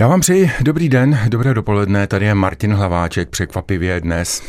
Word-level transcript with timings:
Já 0.00 0.08
vám 0.08 0.20
přeji 0.20 0.50
dobrý 0.60 0.88
den, 0.88 1.18
dobré 1.28 1.54
dopoledne, 1.54 2.06
tady 2.06 2.26
je 2.26 2.34
Martin 2.34 2.74
Hlaváček, 2.74 3.28
překvapivě 3.28 4.00
dnes 4.00 4.42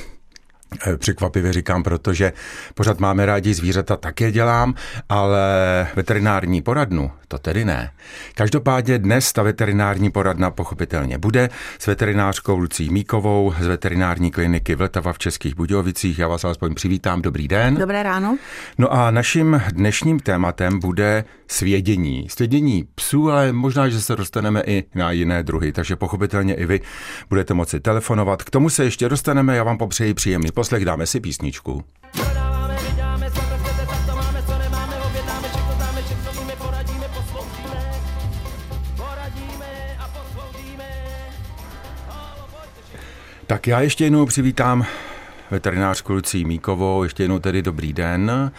překvapivě 0.97 1.53
říkám, 1.53 1.83
protože 1.83 2.33
pořád 2.75 2.99
máme 2.99 3.25
rádi 3.25 3.53
zvířata, 3.53 3.95
tak 3.95 4.21
je 4.21 4.31
dělám, 4.31 4.73
ale 5.09 5.87
veterinární 5.95 6.61
poradnu, 6.61 7.11
to 7.27 7.37
tedy 7.37 7.65
ne. 7.65 7.91
Každopádně 8.35 8.99
dnes 8.99 9.33
ta 9.33 9.43
veterinární 9.43 10.11
poradna 10.11 10.51
pochopitelně 10.51 11.17
bude 11.17 11.49
s 11.79 11.87
veterinářkou 11.87 12.57
Lucí 12.57 12.89
Míkovou 12.89 13.53
z 13.59 13.67
veterinární 13.67 14.31
kliniky 14.31 14.75
Vltava 14.75 15.13
v 15.13 15.17
Českých 15.17 15.55
Budějovicích. 15.55 16.19
Já 16.19 16.27
vás 16.27 16.43
alespoň 16.43 16.73
přivítám, 16.73 17.21
dobrý 17.21 17.47
den. 17.47 17.75
Dobré 17.75 18.03
ráno. 18.03 18.37
No 18.77 18.93
a 18.93 19.11
naším 19.11 19.61
dnešním 19.73 20.19
tématem 20.19 20.79
bude 20.79 21.23
svědění. 21.47 22.27
Svědění 22.29 22.87
psů, 22.95 23.31
ale 23.31 23.53
možná, 23.53 23.89
že 23.89 24.01
se 24.01 24.15
dostaneme 24.15 24.63
i 24.65 24.83
na 24.95 25.11
jiné 25.11 25.43
druhy, 25.43 25.71
takže 25.71 25.95
pochopitelně 25.95 26.53
i 26.53 26.65
vy 26.65 26.81
budete 27.29 27.53
moci 27.53 27.79
telefonovat. 27.79 28.43
K 28.43 28.49
tomu 28.49 28.69
se 28.69 28.83
ještě 28.83 29.09
dostaneme, 29.09 29.55
já 29.55 29.63
vám 29.63 29.77
popřeji 29.77 30.13
příjemný 30.13 30.51
poslech, 30.61 30.85
dáme 30.85 31.07
si 31.07 31.19
písničku. 31.19 31.83
Tak 43.47 43.67
já 43.67 43.81
ještě 43.81 44.03
jednou 44.03 44.25
přivítám 44.25 44.85
veterinářku 45.51 46.13
Lucí 46.13 46.45
Míkovou, 46.45 47.03
ještě 47.03 47.23
jednou 47.23 47.39
tedy 47.39 47.61
dobrý 47.61 47.93
den. 47.93 48.51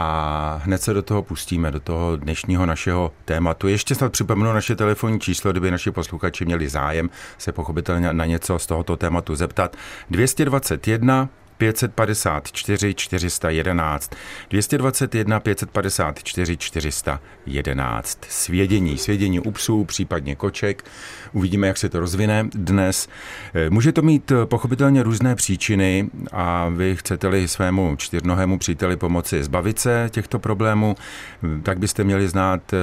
A 0.00 0.60
hned 0.64 0.82
se 0.82 0.94
do 0.94 1.02
toho 1.02 1.22
pustíme, 1.22 1.70
do 1.70 1.80
toho 1.80 2.16
dnešního 2.16 2.66
našeho 2.66 3.12
tématu. 3.24 3.68
Ještě 3.68 3.94
snad 3.94 4.12
připomenu 4.12 4.52
naše 4.52 4.76
telefonní 4.76 5.20
číslo, 5.20 5.50
kdyby 5.50 5.70
naši 5.70 5.90
posluchači 5.90 6.44
měli 6.44 6.68
zájem 6.68 7.10
se 7.38 7.52
pochopitelně 7.52 8.12
na 8.12 8.24
něco 8.24 8.58
z 8.58 8.66
tohoto 8.66 8.96
tématu 8.96 9.34
zeptat. 9.34 9.76
221 10.10 11.28
554 11.58 12.94
411. 12.94 14.16
221 14.50 15.40
554 15.40 16.56
411. 16.56 18.18
Svědění, 18.28 18.98
svědění 18.98 19.40
u 19.40 19.50
psů, 19.50 19.84
případně 19.84 20.36
koček. 20.36 20.84
Uvidíme, 21.32 21.66
jak 21.66 21.78
se 21.78 21.88
to 21.88 22.00
rozvine 22.00 22.46
dnes. 22.54 23.08
Eh, 23.54 23.70
může 23.70 23.92
to 23.92 24.02
mít 24.02 24.30
eh, 24.30 24.46
pochopitelně 24.46 25.02
různé 25.02 25.34
příčiny 25.34 26.10
a 26.32 26.68
vy 26.68 26.96
chcete-li 26.96 27.48
svému 27.48 27.96
čtyřnohému 27.96 28.58
příteli 28.58 28.96
pomoci 28.96 29.44
zbavit 29.44 29.78
se 29.78 30.08
těchto 30.10 30.38
problémů, 30.38 30.96
hm, 31.42 31.62
tak 31.62 31.78
byste 31.78 32.04
měli 32.04 32.28
znát 32.28 32.72
eh, 32.72 32.78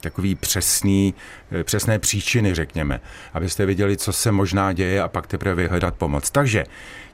takový 0.00 0.34
přesný, 0.34 1.14
přesné 1.62 1.98
příčiny, 1.98 2.54
řekněme, 2.54 3.00
abyste 3.34 3.66
viděli, 3.66 3.96
co 3.96 4.12
se 4.12 4.32
možná 4.32 4.72
děje 4.72 5.02
a 5.02 5.08
pak 5.08 5.26
teprve 5.26 5.54
vyhledat 5.54 5.94
pomoc. 5.94 6.30
Takže 6.30 6.64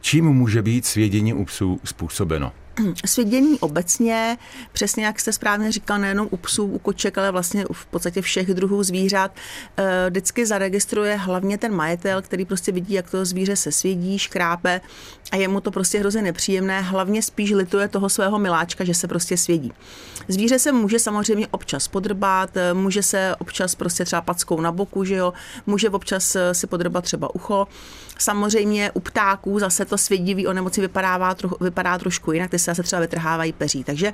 čím 0.00 0.24
může 0.24 0.62
být 0.62 0.86
svědění 0.86 1.34
u 1.34 1.44
psů 1.44 1.80
způsobeno? 1.84 2.52
Svědění 3.06 3.58
obecně, 3.60 4.38
přesně 4.72 5.04
jak 5.04 5.20
jste 5.20 5.32
správně 5.32 5.72
říkal, 5.72 5.98
nejenom 5.98 6.28
u 6.30 6.36
psů, 6.36 6.64
u 6.64 6.78
koček, 6.78 7.18
ale 7.18 7.30
vlastně 7.30 7.64
v 7.72 7.86
podstatě 7.86 8.22
všech 8.22 8.54
druhů 8.54 8.82
zvířat, 8.82 9.30
eh, 9.76 10.06
vždycky 10.10 10.46
zaregistruje 10.46 11.16
hlavně 11.16 11.58
ten 11.58 11.74
majitel, 11.74 12.22
který 12.22 12.44
prostě 12.44 12.72
vidí, 12.72 12.94
jak 12.94 13.10
to 13.10 13.24
zvíře 13.24 13.56
se 13.56 13.72
svědí, 13.72 14.18
škrápe 14.18 14.80
a 15.32 15.36
je 15.36 15.48
mu 15.48 15.60
to 15.60 15.70
prostě 15.70 15.98
hrozně 15.98 16.22
nepříjemné, 16.22 16.80
hlavně 16.80 17.22
spíš 17.22 17.50
lituje 17.50 17.88
toho 17.88 18.08
svého 18.08 18.38
miláčka, 18.38 18.84
že 18.84 18.94
se 18.94 19.08
prostě 19.08 19.36
svědí. 19.36 19.72
Zvíře 20.28 20.58
se 20.58 20.72
může 20.72 20.98
samozřejmě 20.98 21.46
občas 21.50 21.88
podrbat, 21.88 22.56
eh, 22.56 22.74
může 22.74 23.02
se 23.02 23.34
občas 23.38 23.74
prostě 23.74 24.04
třeba 24.04 24.22
packou 24.22 24.60
na 24.60 24.72
boku, 24.72 25.04
že 25.04 25.14
jo, 25.14 25.32
může 25.66 25.90
občas 25.90 26.36
eh, 26.36 26.54
si 26.54 26.66
podrbat 26.66 27.04
třeba 27.04 27.34
ucho. 27.34 27.66
Samozřejmě 28.18 28.90
u 28.90 29.00
ptáků 29.00 29.58
zase 29.58 29.84
to 29.84 29.98
svědivý 29.98 30.46
onemocnění 30.46 30.86
vypadá, 30.86 31.36
vypadá 31.60 31.98
trošku 31.98 32.32
jinak, 32.32 32.50
ty 32.50 32.58
se 32.58 32.70
zase 32.70 32.82
třeba 32.82 33.00
vytrhávají 33.00 33.52
peří. 33.52 33.84
Takže 33.84 34.12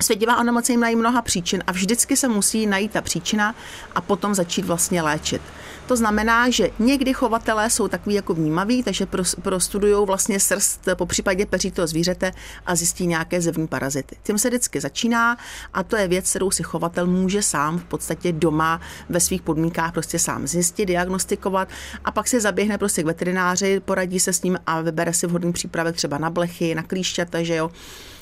Svědivá 0.00 0.40
onemocnění 0.40 0.78
mají 0.78 0.96
mnoha 0.96 1.22
příčin 1.22 1.62
a 1.66 1.72
vždycky 1.72 2.16
se 2.16 2.28
musí 2.28 2.66
najít 2.66 2.92
ta 2.92 3.00
příčina 3.00 3.54
a 3.94 4.00
potom 4.00 4.34
začít 4.34 4.64
vlastně 4.64 5.02
léčit. 5.02 5.42
To 5.86 5.96
znamená, 5.96 6.50
že 6.50 6.70
někdy 6.78 7.14
chovatelé 7.14 7.70
jsou 7.70 7.88
takový 7.88 8.14
jako 8.14 8.34
vnímaví, 8.34 8.82
takže 8.82 9.06
prostudují 9.42 10.06
vlastně 10.06 10.40
srst 10.40 10.88
po 10.94 11.06
případě 11.06 11.46
peří 11.46 11.70
toho 11.70 11.86
zvířete 11.86 12.32
a 12.66 12.74
zjistí 12.74 13.06
nějaké 13.06 13.40
zevní 13.40 13.66
parazity. 13.66 14.16
Tím 14.22 14.38
se 14.38 14.48
vždycky 14.48 14.80
začíná 14.80 15.38
a 15.74 15.82
to 15.82 15.96
je 15.96 16.08
věc, 16.08 16.30
kterou 16.30 16.50
si 16.50 16.62
chovatel 16.62 17.06
může 17.06 17.42
sám 17.42 17.78
v 17.78 17.84
podstatě 17.84 18.32
doma 18.32 18.80
ve 19.08 19.20
svých 19.20 19.42
podmínkách 19.42 19.92
prostě 19.92 20.18
sám 20.18 20.46
zjistit, 20.46 20.86
diagnostikovat 20.86 21.68
a 22.04 22.10
pak 22.10 22.28
si 22.28 22.40
zaběhne 22.40 22.78
prostě 22.78 23.02
k 23.02 23.06
veterináři, 23.06 23.80
poradí 23.80 24.20
se 24.20 24.32
s 24.32 24.42
ním 24.42 24.58
a 24.66 24.80
vybere 24.80 25.12
si 25.12 25.26
vhodný 25.26 25.52
přípravek 25.52 25.96
třeba 25.96 26.18
na 26.18 26.30
blechy, 26.30 26.74
na 26.74 26.82
klíšťata, 26.82 27.42
že 27.42 27.56
jo 27.56 27.70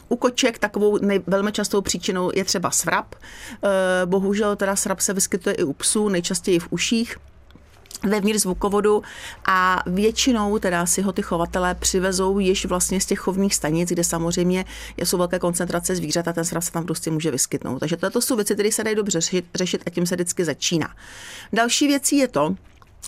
u 0.09 0.17
koček 0.17 0.59
takovou 0.59 0.99
nej, 0.99 1.23
velmi 1.27 1.53
častou 1.53 1.81
příčinou 1.81 2.31
je 2.35 2.45
třeba 2.45 2.71
svrap. 2.71 3.15
E, 3.15 4.07
bohužel 4.07 4.57
teda 4.57 4.77
svrap 4.77 5.01
se 5.01 5.13
vyskytuje 5.13 5.55
i 5.55 5.65
u 5.65 5.73
psů, 5.73 6.09
nejčastěji 6.09 6.59
v 6.59 6.67
uších 6.71 7.17
vevnitř 8.09 8.41
zvukovodu 8.41 9.03
a 9.47 9.83
většinou 9.87 10.59
teda 10.59 10.87
si 10.87 11.03
ho 11.03 11.13
ty 11.13 11.23
chovatelé 11.23 11.75
přivezou 11.75 12.39
již 12.39 12.67
vlastně 12.67 13.01
z 13.01 13.07
těch 13.07 13.19
chovných 13.19 13.55
stanic, 13.55 13.89
kde 13.89 14.05
samozřejmě 14.05 14.65
jsou 14.99 15.19
velké 15.19 15.39
koncentrace 15.39 15.97
zvířat 15.97 16.29
a 16.29 16.33
ten 16.33 16.45
srav 16.45 16.65
se 16.65 16.73
tam 16.73 16.85
prostě 16.85 17.11
může 17.11 17.31
vyskytnout. 17.31 17.79
Takže 17.79 17.97
to 17.97 18.21
jsou 18.21 18.37
věci, 18.37 18.55
které 18.55 18.73
se 18.73 18.85
dají 18.85 18.97
dobře 18.97 19.21
řešit, 19.21 19.45
řešit 19.55 19.83
a 19.87 19.91
tím 19.91 20.07
se 20.07 20.15
vždycky 20.15 20.45
začíná. 20.45 20.95
Další 21.53 21.87
věcí 21.87 22.17
je 22.17 22.29
to, 22.29 22.57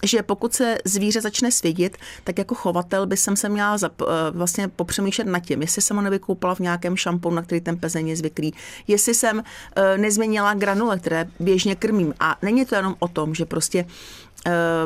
že 0.04 0.22
pokud 0.22 0.54
se 0.54 0.78
zvíře 0.84 1.20
začne 1.20 1.52
svědit, 1.52 1.96
tak 2.24 2.38
jako 2.38 2.54
chovatel 2.54 3.06
by 3.06 3.16
jsem 3.16 3.36
se 3.36 3.48
měla 3.48 3.78
zap, 3.78 4.02
eh, 4.02 4.04
vlastně 4.30 4.68
popřemýšlet 4.68 5.26
nad 5.26 5.38
tím, 5.38 5.62
jestli 5.62 5.82
jsem 5.82 5.96
ho 5.96 6.02
nevykoupala 6.02 6.54
v 6.54 6.60
nějakém 6.60 6.96
šamponu, 6.96 7.36
na 7.36 7.42
který 7.42 7.60
ten 7.60 7.76
pezeň 7.76 8.08
je 8.08 8.16
zvyklý, 8.16 8.54
jestli 8.86 9.14
jsem 9.14 9.42
eh, 9.76 9.98
nezměnila 9.98 10.54
granule, 10.54 10.98
které 10.98 11.28
běžně 11.40 11.76
krmím. 11.76 12.14
A 12.20 12.36
není 12.42 12.66
to 12.66 12.74
jenom 12.74 12.96
o 12.98 13.08
tom, 13.08 13.34
že 13.34 13.44
prostě 13.44 13.86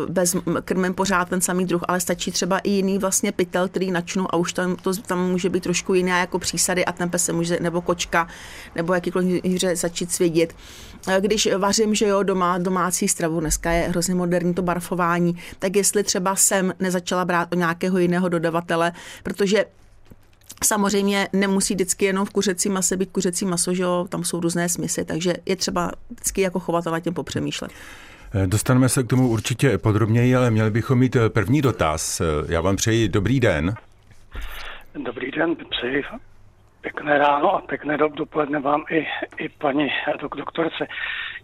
bez 0.09 0.35
eh, 0.35 0.41
krmem 0.65 0.95
pořád 0.95 1.29
ten 1.29 1.41
samý 1.41 1.67
druh, 1.67 1.83
ale 1.89 2.01
stačí 2.01 2.33
třeba 2.33 2.59
i 2.59 2.71
jiný 2.71 2.99
vlastně 2.99 3.33
pytel, 3.33 3.69
který 3.69 3.91
načnu 3.91 4.35
a 4.35 4.37
už 4.37 4.53
tam, 4.53 4.77
to, 4.77 4.95
tam 4.95 5.31
může 5.31 5.49
být 5.49 5.63
trošku 5.63 5.95
jiné 5.95 6.21
jako 6.21 6.39
přísady 6.39 6.85
a 6.85 6.93
ten 6.93 7.11
pes 7.11 7.25
se 7.25 7.33
může, 7.33 7.59
nebo 7.61 7.81
kočka, 7.81 8.29
nebo 8.75 8.95
jakýkoliv 8.95 9.45
hře 9.45 9.77
začít 9.77 10.13
svědět. 10.13 10.55
Eh, 11.09 11.21
když 11.21 11.49
vařím, 11.59 11.95
že 11.95 12.07
jo, 12.07 12.23
doma, 12.23 12.59
domácí 12.59 13.09
stravu, 13.09 13.41
dneska 13.41 13.71
je 13.71 13.89
hrozně 13.89 14.15
moderní 14.15 14.55
to 14.55 14.63
barfování, 14.63 15.37
tak 15.59 15.77
jestli 15.77 16.03
třeba 16.03 16.37
jsem 16.37 16.75
nezačala 16.79 17.25
brát 17.25 17.53
o 17.53 17.57
nějakého 17.57 17.99
jiného 17.99 18.29
dodavatele, 18.29 18.93
protože 19.23 19.65
Samozřejmě 20.65 21.29
nemusí 21.33 21.75
vždycky 21.75 22.05
jenom 22.05 22.27
v 22.27 22.31
kuřecí 22.31 22.69
mase 22.69 22.97
být 22.97 23.11
kuřecí 23.11 23.45
maso, 23.45 23.75
že 23.75 23.83
jo, 23.83 24.07
tam 24.09 24.25
jsou 24.25 24.41
různé 24.41 24.69
smysly, 24.69 25.05
takže 25.05 25.35
je 25.47 25.57
třeba 25.57 25.93
vždycky 26.11 26.41
jako 26.41 26.61
chovatel 26.61 27.01
tím 27.01 27.15
popřemýšlet. 27.15 27.71
Eh, 28.35 28.47
dostaneme 28.47 28.89
se 28.89 29.03
k 29.03 29.07
tomu 29.07 29.29
určitě 29.29 29.79
podrobněji, 29.79 30.37
ale 30.37 30.51
měli 30.51 30.71
bychom 30.71 30.99
mít 30.99 31.17
eh, 31.17 31.29
první 31.29 31.63
dotaz. 31.63 32.21
Eh, 32.21 32.25
já 32.49 32.61
vám 32.61 32.77
přeji 32.77 33.09
dobrý 33.09 33.41
den. 33.41 33.75
Dobrý 34.95 35.31
den, 35.31 35.57
přeji 35.71 36.05
pěkné 36.81 37.19
ráno 37.19 37.55
a 37.55 37.61
pěkné 37.61 37.99
dopoledne 37.99 38.61
vám 38.61 38.85
i, 38.91 39.07
i 39.39 39.49
paní 39.49 39.89
dok, 40.21 40.37
doktorce. 40.37 40.87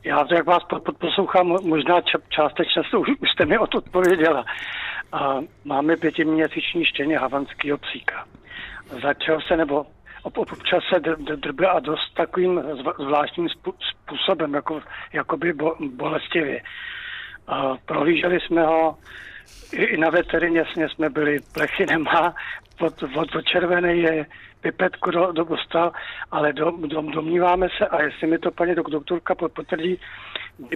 Já, 0.04 0.26
jak 0.34 0.46
vás 0.46 0.62
poslouchám, 0.98 1.46
možná 1.46 2.00
částečně 2.28 2.82
už, 2.98 3.08
už 3.20 3.30
jste 3.30 3.46
mi 3.46 3.58
odpověděla. 3.58 4.44
A 5.12 5.38
máme 5.64 5.96
pětiměsíční 5.96 6.84
štěně 6.84 7.18
havanského 7.18 7.78
psíka. 7.78 8.24
Začal 9.02 9.40
se, 9.40 9.56
nebo 9.56 9.86
občas 10.34 10.84
se 10.94 11.00
drbe 11.36 11.68
a 11.68 11.80
dost 11.80 12.14
takovým 12.14 12.62
zvláštním 12.98 13.48
způsobem, 13.92 14.54
jako, 14.54 14.80
jakoby 15.12 15.52
bolestivě. 15.90 16.62
A 17.46 17.74
prohlíželi 17.86 18.40
jsme 18.40 18.66
ho, 18.66 18.96
i 19.72 19.96
na 19.96 20.10
veterině 20.10 20.64
jsme 20.88 21.10
byli, 21.10 21.38
plechy 21.54 21.86
nemá, 21.86 22.34
od, 22.80 23.02
od, 23.02 23.34
od 23.34 23.44
červené 23.44 23.94
je 23.94 24.26
pipetku 24.60 25.10
do, 25.10 25.32
do 25.32 25.44
dostal, 25.44 25.92
ale 26.30 26.52
do, 26.52 26.70
do, 26.70 27.02
domníváme 27.02 27.68
se, 27.78 27.86
a 27.86 28.02
jestli 28.02 28.26
mi 28.26 28.38
to 28.38 28.50
paní 28.50 28.74
doktorka 28.74 29.34
potvrdí, 29.34 30.00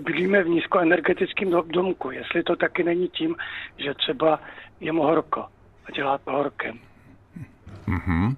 bydlíme 0.03 0.43
v 0.43 0.49
nízkoenergetickém 0.49 1.51
domku, 1.67 2.11
jestli 2.11 2.43
to 2.43 2.57
taky 2.57 2.85
není 2.85 3.09
tím, 3.09 3.37
že 3.79 3.95
třeba 3.95 4.41
je 4.81 4.93
mu 4.93 5.03
horko 5.03 5.47
a 5.87 5.93
dělá 5.93 6.19
to 6.19 6.31
horkem. 6.31 6.79
Mm-hmm. 7.89 8.37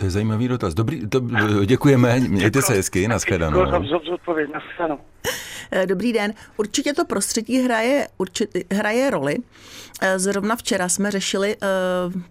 To 0.00 0.06
je 0.06 0.10
zajímavý 0.10 0.48
dotaz. 0.48 0.74
Dobrý, 0.74 1.08
to, 1.08 1.20
děkujeme, 1.64 2.20
mějte 2.20 2.62
se 2.62 2.74
hezky, 2.74 3.08
nashledanou. 3.08 3.64
Děkuji 3.64 3.88
za 4.06 4.14
odpověď, 4.14 4.50
nashledanou. 4.52 4.98
Eh, 5.72 5.86
dobrý 5.86 6.12
den. 6.12 6.34
Určitě 6.56 6.94
to 6.94 7.04
prostředí 7.04 7.58
hraje, 7.58 8.08
určitě, 8.18 8.64
hraje 8.72 9.10
roli. 9.10 9.36
Eh, 10.02 10.18
zrovna 10.18 10.56
včera 10.56 10.88
jsme 10.88 11.10
řešili, 11.10 11.56
eh, 11.62 11.66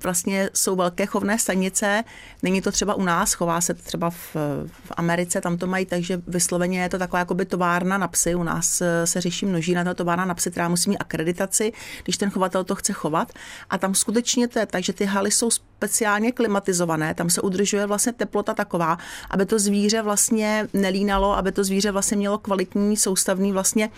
vlastně 0.03 0.50
jsou 0.53 0.75
velké 0.75 1.06
chovné 1.06 1.39
stanice, 1.39 2.03
není 2.44 2.62
to 2.62 2.71
třeba 2.71 2.94
u 2.94 3.03
nás, 3.03 3.33
chová 3.33 3.62
se 3.62 3.74
třeba 3.74 4.09
v, 4.09 4.36
v 4.65 4.91
Americe, 4.97 5.41
tam 5.41 5.57
to 5.57 5.68
mají, 5.68 5.86
takže 5.86 6.21
vysloveně 6.27 6.81
je 6.81 6.89
to 6.89 6.97
taková 6.97 7.19
jakoby 7.19 7.45
továrna 7.45 7.97
na 7.97 8.07
psy, 8.07 8.36
u 8.36 8.44
nás 8.44 8.81
se 9.06 9.21
řeší 9.21 9.45
množina, 9.45 9.83
to 9.83 9.94
továrna 9.94 10.25
na 10.25 10.33
psy, 10.33 10.51
která 10.51 10.69
musí 10.69 10.89
mít 10.89 10.97
akreditaci, 10.97 11.74
když 12.03 12.18
ten 12.18 12.30
chovatel 12.30 12.63
to 12.63 12.75
chce 12.75 12.94
chovat. 12.94 13.33
A 13.69 13.77
tam 13.77 13.95
skutečně 13.95 14.47
to 14.47 14.59
je 14.59 14.65
tak, 14.65 14.83
že 14.83 14.94
ty 14.94 15.06
haly 15.06 15.31
jsou 15.31 15.51
speciálně 15.51 16.31
klimatizované, 16.31 17.13
tam 17.13 17.30
se 17.30 17.42
udržuje 17.42 17.85
vlastně 17.85 18.13
teplota 18.13 18.53
taková, 18.53 18.97
aby 19.30 19.45
to 19.45 19.59
zvíře 19.59 20.01
vlastně 20.01 20.68
nelínalo, 20.74 21.38
aby 21.38 21.51
to 21.51 21.63
zvíře 21.63 21.92
vlastně 21.92 22.18
mělo 22.18 22.38
kvalitní 22.38 22.97
soustavný 23.29 23.51
vlastně 23.51 23.89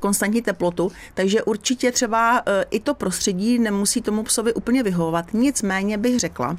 konstantní 0.00 0.42
teplotu. 0.42 0.92
Takže 1.14 1.42
určitě 1.42 1.92
třeba 1.92 2.42
e, 2.46 2.64
i 2.70 2.80
to 2.80 2.94
prostředí 2.94 3.58
nemusí 3.58 4.02
tomu 4.02 4.22
psovi 4.22 4.54
úplně 4.54 4.82
vyhovovat. 4.82 5.32
Nicméně 5.32 5.98
bych 5.98 6.20
řekla, 6.20 6.56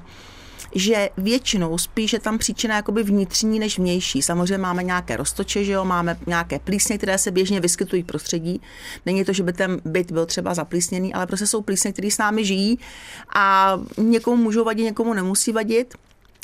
že 0.75 1.10
většinou 1.18 1.77
spíš 1.77 2.13
je 2.13 2.19
tam 2.19 2.38
příčina 2.38 2.75
jakoby 2.75 3.04
vnitřní 3.04 3.60
než 3.60 3.80
vnější. 3.80 4.22
Samozřejmě 4.22 4.57
máme 4.57 4.83
nějaké 4.83 5.18
roztoče, 5.18 5.63
že 5.63 5.72
jo, 5.72 5.86
máme 5.86 6.18
nějaké 6.27 6.60
plísně, 6.60 6.98
které 6.98 7.18
se 7.18 7.31
běžně 7.31 7.60
vyskytují 7.60 8.01
v 8.01 8.06
prostředí. 8.06 8.62
Není 9.06 9.25
to, 9.25 9.33
že 9.33 9.44
by 9.44 9.54
ten 9.54 9.81
byt 9.86 10.12
byl 10.12 10.25
třeba 10.25 10.54
zaplísněný, 10.54 11.13
ale 11.13 11.28
prostě 11.28 11.48
jsou 11.48 11.62
plísně, 11.62 11.94
které 11.94 12.12
s 12.12 12.18
námi 12.18 12.45
žijí 12.45 12.80
a 13.36 13.78
někomu 13.98 14.44
můžou 14.44 14.63
vadit, 14.63 14.86
někomu 14.86 15.13
nemusí 15.13 15.51
vadit 15.51 15.95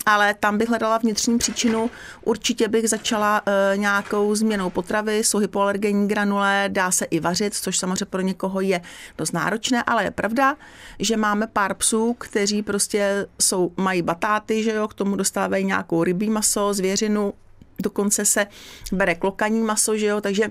ale 0.06 0.34
tam 0.34 0.58
bych 0.58 0.70
hledala 0.70 0.98
vnitřní 0.98 1.38
příčinu. 1.38 1.90
Určitě 2.22 2.68
bych 2.68 2.90
začala 2.90 3.42
e, 3.46 3.78
nějakou 3.78 4.36
změnou 4.36 4.70
potravy, 4.70 5.18
jsou 5.18 5.38
hypoalergenní 5.38 6.08
granule, 6.08 6.66
dá 6.68 6.92
se 6.92 7.06
i 7.06 7.20
vařit, 7.20 7.54
což 7.54 7.78
samozřejmě 7.78 8.06
pro 8.06 8.22
někoho 8.22 8.62
je 8.62 8.82
dost 9.18 9.32
náročné, 9.32 9.84
ale 9.84 10.04
je 10.04 10.12
pravda, 10.12 10.56
že 11.00 11.18
máme 11.18 11.48
pár 11.48 11.74
psů, 11.74 12.14
kteří 12.14 12.62
prostě 12.62 13.28
jsou, 13.42 13.72
mají 13.78 14.02
batáty, 14.02 14.64
že 14.64 14.72
jo, 14.72 14.88
k 14.88 14.94
tomu 14.94 15.16
dostávají 15.16 15.66
nějakou 15.66 16.04
rybí 16.04 16.30
maso, 16.30 16.74
zvěřinu, 16.74 17.34
dokonce 17.82 18.26
se 18.26 18.48
bere 18.92 19.16
klokaní 19.16 19.62
maso, 19.64 19.98
že 19.98 20.06
jo, 20.06 20.22
takže 20.22 20.50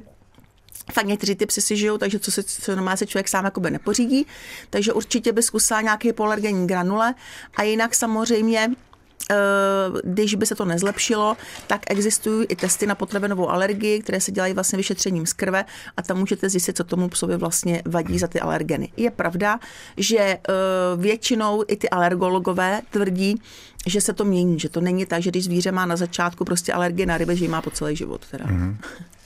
fakt 0.92 1.06
někteří 1.06 1.34
ty 1.34 1.46
psy 1.46 1.60
si 1.60 1.76
žijou, 1.76 1.98
takže 1.98 2.18
co 2.18 2.32
se, 2.32 2.42
co 2.42 2.76
normálně 2.76 2.96
se 2.96 3.06
člověk 3.06 3.28
sám 3.28 3.44
jakoby 3.44 3.70
nepořídí. 3.70 4.26
Takže 4.70 4.92
určitě 4.92 5.32
by 5.32 5.42
zkusila 5.42 5.80
nějaký 5.80 6.08
hypoalergenní 6.08 6.66
granule 6.66 7.14
a 7.56 7.62
jinak 7.62 7.94
samozřejmě 7.94 8.70
když 10.04 10.34
by 10.34 10.46
se 10.46 10.54
to 10.54 10.64
nezlepšilo, 10.64 11.36
tak 11.66 11.80
existují 11.90 12.46
i 12.48 12.56
testy 12.56 12.86
na 12.86 12.94
potravinovou 12.94 13.50
alergii, 13.50 14.00
které 14.00 14.20
se 14.20 14.32
dělají 14.32 14.54
vlastně 14.54 14.76
vyšetřením 14.76 15.26
z 15.26 15.32
krve 15.32 15.64
a 15.96 16.02
tam 16.02 16.18
můžete 16.18 16.48
zjistit, 16.48 16.76
co 16.76 16.84
tomu 16.84 17.08
psovi 17.08 17.36
vlastně 17.36 17.82
vadí 17.86 18.18
za 18.18 18.26
ty 18.26 18.40
alergeny. 18.40 18.92
Je 18.96 19.10
pravda, 19.10 19.60
že 19.96 20.18
eh, 20.18 20.38
většinou 20.96 21.64
i 21.68 21.76
ty 21.76 21.90
alergologové 21.90 22.80
tvrdí, 22.90 23.42
že 23.86 24.00
se 24.00 24.12
to 24.12 24.24
mění, 24.24 24.60
že 24.60 24.68
to 24.68 24.80
není 24.80 25.06
tak, 25.06 25.22
že 25.22 25.30
když 25.30 25.44
zvíře 25.44 25.72
má 25.72 25.86
na 25.86 25.96
začátku 25.96 26.44
prostě 26.44 26.72
alergie 26.72 27.06
na 27.06 27.18
ryby, 27.18 27.36
že 27.36 27.44
ji 27.44 27.48
má 27.48 27.62
po 27.62 27.70
celý 27.70 27.96
život. 27.96 28.26
Teda. 28.30 28.44
Mm-hmm. 28.44 28.76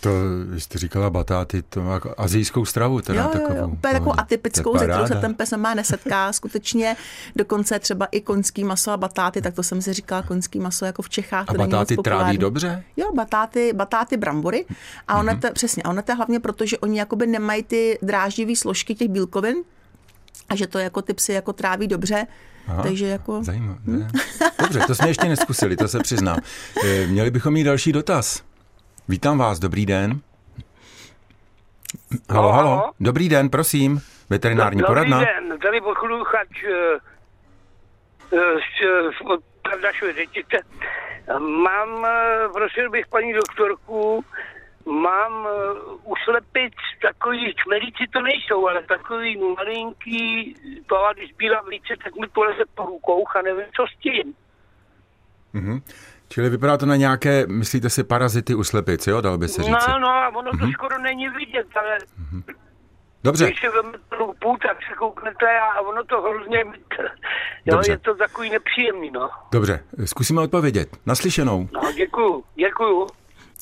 To 0.01 0.11
jste 0.59 0.79
říkala 0.79 1.11
batáty, 1.11 1.63
to 1.63 1.81
jako 1.81 2.15
azijskou 2.17 2.65
stravu 2.65 3.01
teda 3.01 3.23
jo, 3.23 3.29
takovou. 3.33 3.55
Jo, 3.55 3.61
jo, 3.61 3.69
úplně 3.69 3.93
takovou 3.93 4.21
atypickou, 4.21 4.79
ze 4.79 4.85
kterou 4.85 5.07
se 5.07 5.15
ten 5.15 5.35
pes 5.35 5.53
má 5.57 5.75
nesetká. 5.75 6.33
Skutečně 6.33 6.97
dokonce 7.37 7.79
třeba 7.79 8.07
i 8.07 8.21
koňský 8.21 8.65
maso 8.65 8.91
a 8.91 8.97
batáty, 8.97 9.43
tak 9.43 9.55
to 9.55 9.63
jsem 9.63 9.83
si 9.83 9.93
říkala, 9.93 10.23
koňský 10.23 10.61
maso 10.61 10.85
jako 10.85 11.03
v 11.03 11.09
Čechách. 11.09 11.45
A 11.49 11.55
batáty 11.55 11.97
tráví 11.97 12.39
dobře? 12.39 12.85
Jo, 12.97 13.13
batáty, 13.15 13.73
batáty 13.73 14.17
brambory. 14.17 14.65
A 15.09 15.19
ono 15.19 15.33
mm-hmm. 15.33 15.41
to, 15.41 15.53
přesně, 15.53 15.83
a 15.83 15.91
ono 15.91 16.03
to 16.03 16.15
hlavně 16.15 16.41
proto, 16.41 16.67
že 16.67 16.79
oni 16.79 16.99
jakoby 16.99 17.27
nemají 17.27 17.63
ty 17.63 17.99
dráždivé 18.03 18.57
složky 18.57 18.95
těch 18.95 19.09
bílkovin, 19.09 19.57
a 20.49 20.57
že 20.57 20.67
to 20.67 20.79
jako 20.79 21.03
ty 21.03 21.15
psy 21.15 21.33
jako 21.33 21.53
tráví 21.53 21.89
dobře, 21.89 22.27
Aha, 22.69 22.83
Takže 22.83 23.07
jako... 23.07 23.45
Zajímavé. 23.45 23.79
Hm? 23.87 24.09
Dobře, 24.61 24.81
to 24.87 24.95
jsme 24.95 25.09
ještě 25.09 25.29
neskusili, 25.29 25.77
to 25.77 25.89
se 25.89 26.01
přiznám. 26.01 26.39
Eh, 26.85 27.07
měli 27.07 27.31
bychom 27.31 27.53
mít 27.53 27.65
další 27.65 27.93
dotaz. 27.93 28.43
Vítám 29.09 29.39
vás, 29.39 29.59
dobrý 29.59 29.87
den. 29.87 30.21
Halo, 32.31 32.53
halo. 32.53 32.91
Dobrý 33.01 33.29
den, 33.29 33.49
prosím. 33.49 34.01
Veterinární 34.31 34.81
dobrý 34.81 34.87
poradna. 34.87 35.19
Dobrý 35.19 35.35
den, 35.35 35.59
tady 35.59 35.81
posluchač 35.81 36.49
od 39.25 39.41
řečice. 40.15 40.57
Mám, 41.39 42.07
prosil 42.53 42.91
bych 42.91 43.07
paní 43.07 43.33
doktorku, 43.33 44.25
mám 44.87 45.47
uslepit 46.05 46.73
takový, 47.03 47.55
čmelíci 47.55 48.05
to 48.13 48.21
nejsou, 48.21 48.69
ale 48.69 48.83
takový 48.83 49.39
malinký, 49.57 50.55
to 50.87 50.97
když 51.15 51.33
byla 51.33 51.63
v 51.63 51.67
líce, 51.67 51.95
tak 52.05 52.15
mi 52.15 52.29
to 52.29 52.43
leze 52.43 52.65
po 52.75 52.87
rukou 52.87 53.25
a 53.39 53.43
nevím, 53.43 53.67
co 53.77 53.87
s 53.87 54.01
tím. 54.01 54.35
Mm-hmm. 55.55 55.83
Čili 56.29 56.51
vypadá 56.51 56.77
to 56.77 56.87
na 56.87 56.97
nějaké, 56.97 57.47
myslíte 57.47 57.91
si, 57.91 58.05
parazity 58.05 58.55
u 58.55 58.65
slepic, 58.65 59.07
jo, 59.07 59.21
dal 59.21 59.39
by 59.39 59.49
se 59.49 59.63
říct? 59.63 59.87
No, 59.89 59.99
no, 59.99 60.09
a 60.09 60.29
ono 60.29 60.51
to 60.51 60.57
mm-hmm. 60.57 60.73
skoro 60.73 60.99
není 60.99 61.29
vidět, 61.29 61.67
ale... 61.77 61.99
Mm-hmm. 61.99 62.55
Dobře. 63.25 63.47
Když 63.47 63.61
se 63.61 63.71
vezmete 63.71 64.17
lupu, 64.17 64.57
tak 64.63 64.77
se 64.89 64.95
kouknete 64.99 65.61
a 65.61 65.81
ono 65.81 66.05
to 66.05 66.23
hrozně... 66.23 66.59
Jo, 67.67 67.77
Dobře. 67.77 67.93
je 67.93 67.99
to 67.99 68.15
takový 68.15 68.51
nepříjemný, 68.51 69.11
no. 69.11 69.31
Dobře, 69.53 69.85
zkusíme 70.05 70.41
odpovědět. 70.41 70.89
Naslyšenou. 71.07 71.69
No, 71.73 71.93
děkuju, 71.93 72.45
děkuju. 72.55 73.07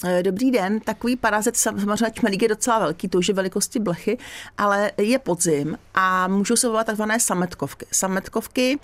Eh, 0.05 0.23
dobrý 0.23 0.51
den, 0.51 0.81
takový 0.81 1.17
parazit 1.17 1.57
samozřejmě 1.57 2.11
čmelík 2.13 2.43
je 2.43 2.49
docela 2.49 2.79
velký, 2.79 3.09
to 3.09 3.19
už 3.19 3.29
je 3.29 3.35
velikosti 3.35 3.79
blechy, 3.79 4.19
ale 4.59 4.91
je 4.97 5.19
podzim 5.19 5.79
a 5.95 6.29
můžou 6.29 6.57
se 6.57 6.69
volat 6.69 6.87
takzvané 6.87 7.21
sametkovky. 7.21 7.87
Sametkovky 7.93 8.79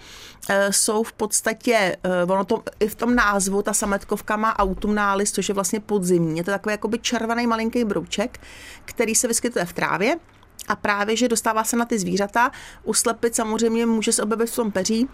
eh, 0.49 0.73
jsou 0.73 1.03
v 1.03 1.12
podstatě, 1.12 1.97
eh, 2.03 2.25
ono 2.25 2.44
to, 2.44 2.62
i 2.81 2.88
v 2.88 2.94
tom 2.94 3.15
názvu, 3.15 3.62
ta 3.62 3.73
sametkovka 3.73 4.37
má 4.37 4.59
autumnális, 4.59 5.32
což 5.32 5.49
je 5.49 5.55
vlastně 5.55 5.81
podzimní. 5.81 6.38
Je 6.38 6.44
to 6.44 6.50
takový 6.50 6.73
jakoby 6.73 6.99
červený 6.99 7.47
malinký 7.47 7.85
brouček, 7.85 8.41
který 8.85 9.14
se 9.14 9.29
vyskytuje 9.29 9.64
v 9.64 9.73
trávě 9.73 10.17
a 10.69 10.76
právě, 10.76 11.17
že 11.17 11.29
dostává 11.29 11.64
se 11.64 11.76
na 11.76 11.85
ty 11.85 11.99
zvířata. 11.99 12.50
U 12.85 12.95
slepic 12.95 13.35
samozřejmě 13.35 13.87
může 13.87 14.12
se 14.12 14.23
objevit 14.23 14.50
v 14.50 14.57
tom 14.57 14.73
peří, 14.73 15.09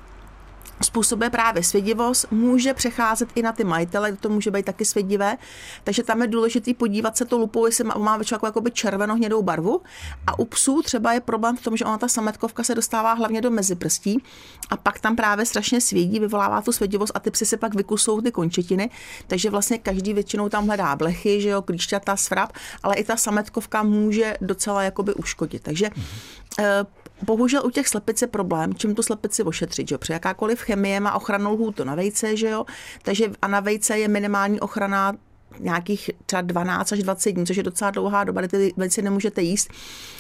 způsobuje 0.83 1.31
právě 1.31 1.63
svědivost, 1.63 2.27
může 2.31 2.75
přecházet 2.75 3.29
i 3.35 3.43
na 3.43 3.53
ty 3.53 3.65
majitele, 3.65 4.17
to 4.17 4.29
může 4.29 4.51
být 4.51 4.67
taky 4.67 4.85
svědivé, 4.85 5.37
takže 5.85 6.03
tam 6.03 6.23
je 6.23 6.29
důležité 6.29 6.75
podívat 6.75 7.17
se 7.17 7.25
to 7.25 7.39
lupou, 7.39 7.67
jestli 7.67 7.85
má, 7.85 7.95
má 7.99 8.19
jako 8.33 8.47
jakoby 8.47 8.71
červeno-hnědou 8.71 9.43
barvu. 9.43 9.81
A 10.27 10.39
u 10.39 10.45
psů 10.45 10.83
třeba 10.83 11.13
je 11.13 11.21
problém 11.21 11.57
v 11.57 11.63
tom, 11.63 11.77
že 11.77 11.85
ona 11.85 11.99
ta 11.99 12.09
sametkovka 12.09 12.65
se 12.65 12.75
dostává 12.75 13.13
hlavně 13.13 13.41
do 13.41 13.51
meziprstí 13.51 14.23
a 14.71 14.77
pak 14.77 15.01
tam 15.01 15.17
právě 15.17 15.47
strašně 15.47 15.81
svědí, 15.81 16.21
vyvolává 16.21 16.63
tu 16.63 16.73
svědivost 16.73 17.13
a 17.15 17.21
ty 17.21 17.31
psy 17.31 17.47
si 17.47 17.57
pak 17.57 17.75
vykusou 17.75 18.21
ty 18.21 18.33
končetiny, 18.33 18.91
takže 19.27 19.51
vlastně 19.51 19.79
každý 19.79 20.15
většinou 20.15 20.49
tam 20.49 20.67
hledá 20.67 20.97
blechy, 20.97 21.41
že 21.41 21.49
jo, 21.49 21.63
klíšťata, 21.63 22.17
svrap, 22.17 22.53
ale 22.83 22.95
i 22.95 23.05
ta 23.05 23.17
sametkovka 23.17 23.83
může 23.83 24.37
docela 24.41 24.83
jakoby 24.83 25.15
uškodit. 25.15 25.63
Takže 25.63 25.87
mm-hmm 25.87 27.04
bohužel 27.23 27.67
u 27.67 27.71
těch 27.71 27.89
slepic 27.89 28.23
je 28.23 28.29
problém, 28.29 28.75
čím 28.75 28.95
tu 28.95 29.03
slepici 29.03 29.43
ošetřit, 29.43 29.89
že 29.89 29.95
jo? 29.95 29.99
Protože 29.99 30.13
jakákoliv 30.13 30.61
chemie 30.61 31.01
má 31.01 31.15
ochranou 31.15 31.55
lhůtu 31.55 31.85
na 31.85 31.95
vejce, 31.95 32.37
že 32.37 32.49
jo? 32.49 32.65
Takže 33.03 33.31
a 33.43 33.49
na 33.49 33.61
vejce 33.61 33.99
je 33.99 34.09
minimální 34.09 34.61
ochrana 34.61 35.13
nějakých 35.61 36.11
třeba 36.27 36.43
12 36.43 36.93
až 36.93 37.03
20 37.03 37.33
dní, 37.33 37.47
což 37.47 37.57
je 37.57 37.63
docela 37.63 37.91
dlouhá 37.91 38.25
doba, 38.25 38.41
kdy 38.41 38.49
ty 38.49 38.75
věci 38.77 39.03
nemůžete 39.03 39.43
jíst. 39.43 39.71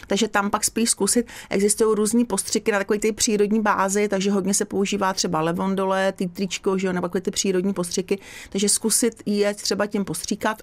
Takže 0.06 0.28
tam 0.28 0.50
pak 0.50 0.64
spíš 0.64 0.90
zkusit. 0.90 1.26
Existují 1.50 1.96
různé 1.96 2.24
postřiky 2.24 2.72
na 2.72 2.78
takové 2.78 2.98
ty 2.98 3.12
přírodní 3.12 3.60
bázi, 3.60 4.08
takže 4.08 4.30
hodně 4.30 4.54
se 4.54 4.64
používá 4.64 5.12
třeba 5.12 5.40
levondole, 5.40 6.12
týtričko, 6.12 6.78
že 6.78 6.86
jo, 6.86 6.92
nebo 6.92 7.08
takové 7.08 7.20
ty 7.20 7.30
přírodní 7.30 7.72
postřiky. 7.72 8.18
Takže 8.50 8.68
zkusit 8.68 9.22
je 9.26 9.54
třeba 9.54 9.86
tím 9.86 10.04
postříkat. 10.04 10.62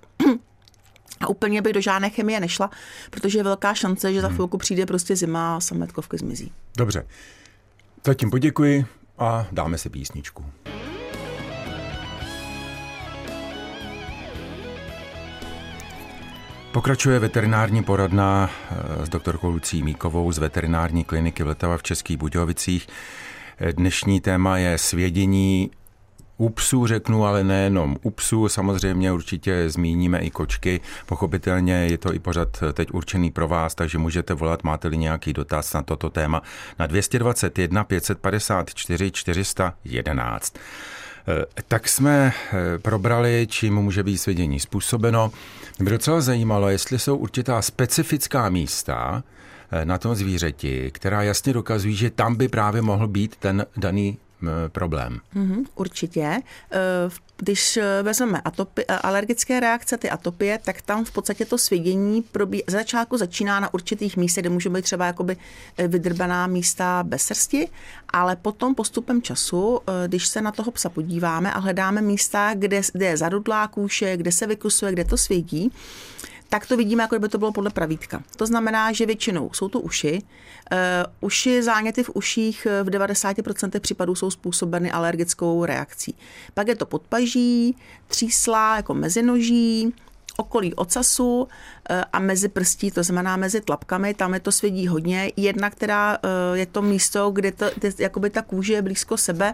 A 1.22 1.28
úplně 1.28 1.62
by 1.62 1.74
do 1.74 1.82
žádné 1.82 2.10
chemie 2.10 2.40
nešla, 2.40 2.70
protože 3.10 3.40
je 3.40 3.44
velká 3.44 3.74
šance, 3.74 4.14
že 4.14 4.22
za 4.22 4.28
hmm. 4.28 4.36
chvilku 4.36 4.58
přijde 4.58 4.86
prostě 4.86 5.16
zima 5.16 5.56
a 5.56 5.60
sametkovky 5.60 6.18
zmizí. 6.18 6.52
Dobře. 6.78 7.06
Zatím 8.06 8.30
poděkuji 8.30 8.86
a 9.18 9.48
dáme 9.52 9.78
si 9.78 9.90
písničku. 9.90 10.46
Pokračuje 16.72 17.20
veterinární 17.20 17.84
poradna 17.84 18.50
eh, 18.50 19.06
s 19.06 19.10
doktorkou 19.10 19.50
Lucí 19.50 19.84
Míkovou 19.84 20.32
z 20.32 20.38
veterinární 20.38 21.04
kliniky 21.04 21.44
Vletava 21.44 21.78
v 21.78 21.84
Českých 21.84 22.18
Budějovicích. 22.18 22.88
Dnešní 23.72 24.22
téma 24.22 24.58
je 24.58 24.78
svědění 24.78 25.72
u 26.42 26.50
psů 26.50 26.88
řeknu, 26.88 27.26
ale 27.26 27.44
nejenom 27.44 27.98
u 28.02 28.10
psů, 28.10 28.50
samozřejmě 28.50 29.12
určitě 29.12 29.70
zmíníme 29.70 30.20
i 30.20 30.30
kočky. 30.30 30.82
Pochopitelně 31.06 31.74
je 31.74 31.98
to 31.98 32.14
i 32.14 32.20
pořad 32.20 32.64
teď 32.74 32.92
určený 32.92 33.32
pro 33.32 33.48
vás, 33.48 33.76
takže 33.76 33.98
můžete 33.98 34.34
volat, 34.34 34.64
máte-li 34.64 34.98
nějaký 34.98 35.34
dotaz 35.34 35.74
na 35.74 35.82
toto 35.82 36.10
téma 36.10 36.42
na 36.80 36.88
221 36.88 37.84
554 37.84 39.12
411. 39.12 40.56
Tak 41.68 41.90
jsme 41.90 42.34
probrali, 42.82 43.48
čím 43.50 43.76
může 43.76 44.04
být 44.04 44.18
svědění 44.18 44.60
způsobeno. 44.60 45.32
Mě 45.80 45.90
docela 45.90 46.22
zajímalo, 46.22 46.70
jestli 46.70 47.00
jsou 47.00 47.16
určitá 47.18 47.62
specifická 47.62 48.50
místa 48.50 49.24
na 49.84 49.98
tom 49.98 50.16
zvířeti, 50.16 50.92
která 50.94 51.24
jasně 51.24 51.54
dokazují, 51.54 51.96
že 51.96 52.10
tam 52.10 52.36
by 52.36 52.48
právě 52.48 52.82
mohl 52.82 53.08
být 53.08 53.36
ten 53.36 53.66
daný 53.78 54.18
problém. 54.68 55.20
Mm, 55.34 55.66
určitě. 55.76 56.22
E, 56.22 56.42
když 57.38 57.80
vezmeme 58.04 58.42
atopi, 58.42 58.86
alergické 58.86 59.60
reakce, 59.60 59.98
ty 59.98 60.10
atopie, 60.10 60.60
tak 60.64 60.82
tam 60.82 61.06
v 61.06 61.12
podstatě 61.12 61.46
to 61.46 61.58
svědění 61.58 62.22
probí, 62.22 62.64
začátku 62.68 63.18
začíná 63.18 63.60
na 63.60 63.74
určitých 63.74 64.18
místech, 64.18 64.42
kde 64.42 64.50
může 64.50 64.70
být 64.70 64.82
třeba 64.82 65.06
jakoby 65.06 65.38
vydrbaná 65.88 66.48
místa 66.48 67.04
bez 67.04 67.22
srsti, 67.22 67.68
ale 68.10 68.36
potom 68.36 68.76
postupem 68.76 69.22
času, 69.22 69.80
když 70.08 70.28
se 70.28 70.42
na 70.42 70.52
toho 70.52 70.72
psa 70.72 70.90
podíváme 70.90 71.54
a 71.54 71.60
hledáme 71.60 72.02
místa, 72.02 72.52
kde, 72.54 72.82
kde 72.94 73.06
je 73.06 73.18
zadudlá 73.18 73.68
kůše, 73.68 74.18
kde 74.18 74.32
se 74.32 74.48
vykusuje, 74.48 74.92
kde 74.92 75.06
to 75.06 75.18
svědí, 75.18 75.72
tak 76.52 76.66
to 76.66 76.78
vidíme, 76.78 77.04
jako 77.04 77.20
by 77.20 77.30
to 77.30 77.38
bylo 77.38 77.52
podle 77.52 77.70
pravítka. 77.70 78.24
To 78.36 78.46
znamená, 78.46 78.92
že 78.92 79.06
většinou 79.06 79.50
jsou 79.54 79.70
to 79.70 79.80
uši. 79.80 80.22
Uh, 80.72 80.78
uši, 81.22 81.64
záněty 81.64 82.04
v 82.04 82.10
uších 82.14 82.68
v 82.84 82.90
90% 82.90 83.80
případů 83.80 84.16
jsou 84.16 84.32
způsobeny 84.32 84.92
alergickou 84.92 85.66
reakcí. 85.66 86.16
Pak 86.54 86.68
je 86.68 86.76
to 86.76 86.86
podpaží, 86.86 87.76
třísla 88.08 88.76
jako 88.76 88.94
mezinoží, 88.94 89.94
okolí 90.38 90.74
ocasu 90.74 91.48
eh, 91.90 92.04
a 92.14 92.20
mezi 92.20 92.50
prstí, 92.50 92.92
to 92.92 93.04
znamená 93.04 93.38
mezi 93.38 93.62
tlapkami, 93.62 94.14
tam 94.14 94.34
je 94.34 94.40
to 94.40 94.52
svědí 94.52 94.88
hodně. 94.88 95.32
Jedna, 95.38 95.70
která 95.70 96.18
eh, 96.18 96.58
je 96.58 96.66
to 96.66 96.82
místo, 96.82 97.32
kde, 97.32 97.52
to, 97.52 97.66
jakoby 98.00 98.30
ta 98.30 98.42
kůže 98.42 98.74
je 98.74 98.82
blízko 98.82 99.18
sebe, 99.18 99.54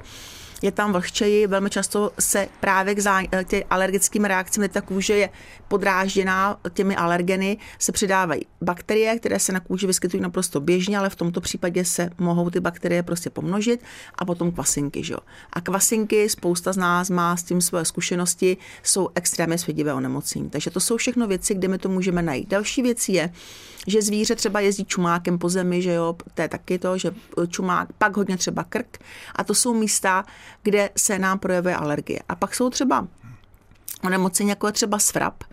je 0.62 0.72
tam 0.72 0.92
vlhčeji, 0.92 1.48
velmi 1.48 1.70
často 1.70 2.12
se 2.20 2.48
právě 2.60 2.96
k, 2.96 3.00
zá, 3.00 3.24
k 3.24 3.64
alergickým 3.70 4.26
reakcím, 4.26 4.64
kdy 4.64 4.70
ta 4.70 4.82
kůže 4.82 5.18
je 5.18 5.30
podrážděná 5.68 6.60
těmi 6.74 6.96
alergeny, 6.96 7.58
se 7.80 7.92
přidávají 7.92 8.42
bakterie, 8.62 9.20
které 9.20 9.40
se 9.40 9.52
na 9.52 9.60
kůži 9.60 9.88
vyskytují 9.88 10.24
naprosto 10.24 10.60
běžně, 10.60 10.98
ale 10.98 11.10
v 11.10 11.16
tomto 11.16 11.42
případě 11.42 11.86
se 11.86 12.10
mohou 12.18 12.50
ty 12.50 12.60
bakterie 12.60 13.04
prostě 13.04 13.30
pomnožit 13.30 13.82
a 14.16 14.26
potom 14.26 14.52
kvasinky. 14.52 15.04
Že? 15.04 15.16
A 15.54 15.62
kvasinky, 15.62 16.30
spousta 16.30 16.74
z 16.74 16.78
nás 16.78 17.10
má 17.10 17.38
s 17.38 17.44
tím 17.44 17.62
své 17.62 17.86
zkušenosti, 17.86 18.58
jsou 18.84 19.10
extrémně 19.16 19.58
svědivé 19.58 19.94
onemocnění. 19.94 20.50
Takže 20.50 20.70
to 20.70 20.80
jsou 20.80 20.98
všechno 20.98 21.28
věci, 21.28 21.56
kde 21.56 21.68
my 21.68 21.78
to 21.78 21.90
můžeme 21.90 22.22
najít. 22.22 22.50
Další 22.50 22.82
věc 22.82 23.10
je, 23.10 23.34
že 23.88 24.02
zvíře 24.02 24.36
třeba 24.36 24.60
jezdí 24.60 24.86
čumákem 24.86 25.38
po 25.38 25.50
zemi, 25.50 25.82
že 25.82 25.94
jo, 25.94 26.16
to 26.34 26.42
je 26.42 26.48
taky 26.48 26.80
to, 26.80 26.98
že 26.98 27.12
čumák, 27.48 27.94
pak 27.98 28.18
hodně 28.18 28.38
třeba 28.38 28.64
krk 28.64 28.98
a 29.36 29.44
to 29.44 29.56
jsou 29.56 29.74
místa, 29.74 30.26
kde 30.64 30.90
se 30.98 31.20
nám 31.20 31.40
projevuje 31.40 31.76
alergie. 31.76 32.20
A 32.30 32.36
pak 32.36 32.56
jsou 32.56 32.70
třeba 32.70 33.08
onemocnění, 34.04 34.50
jako 34.50 34.68
je 34.68 34.74
třeba 34.74 35.00
svrap, 35.00 35.44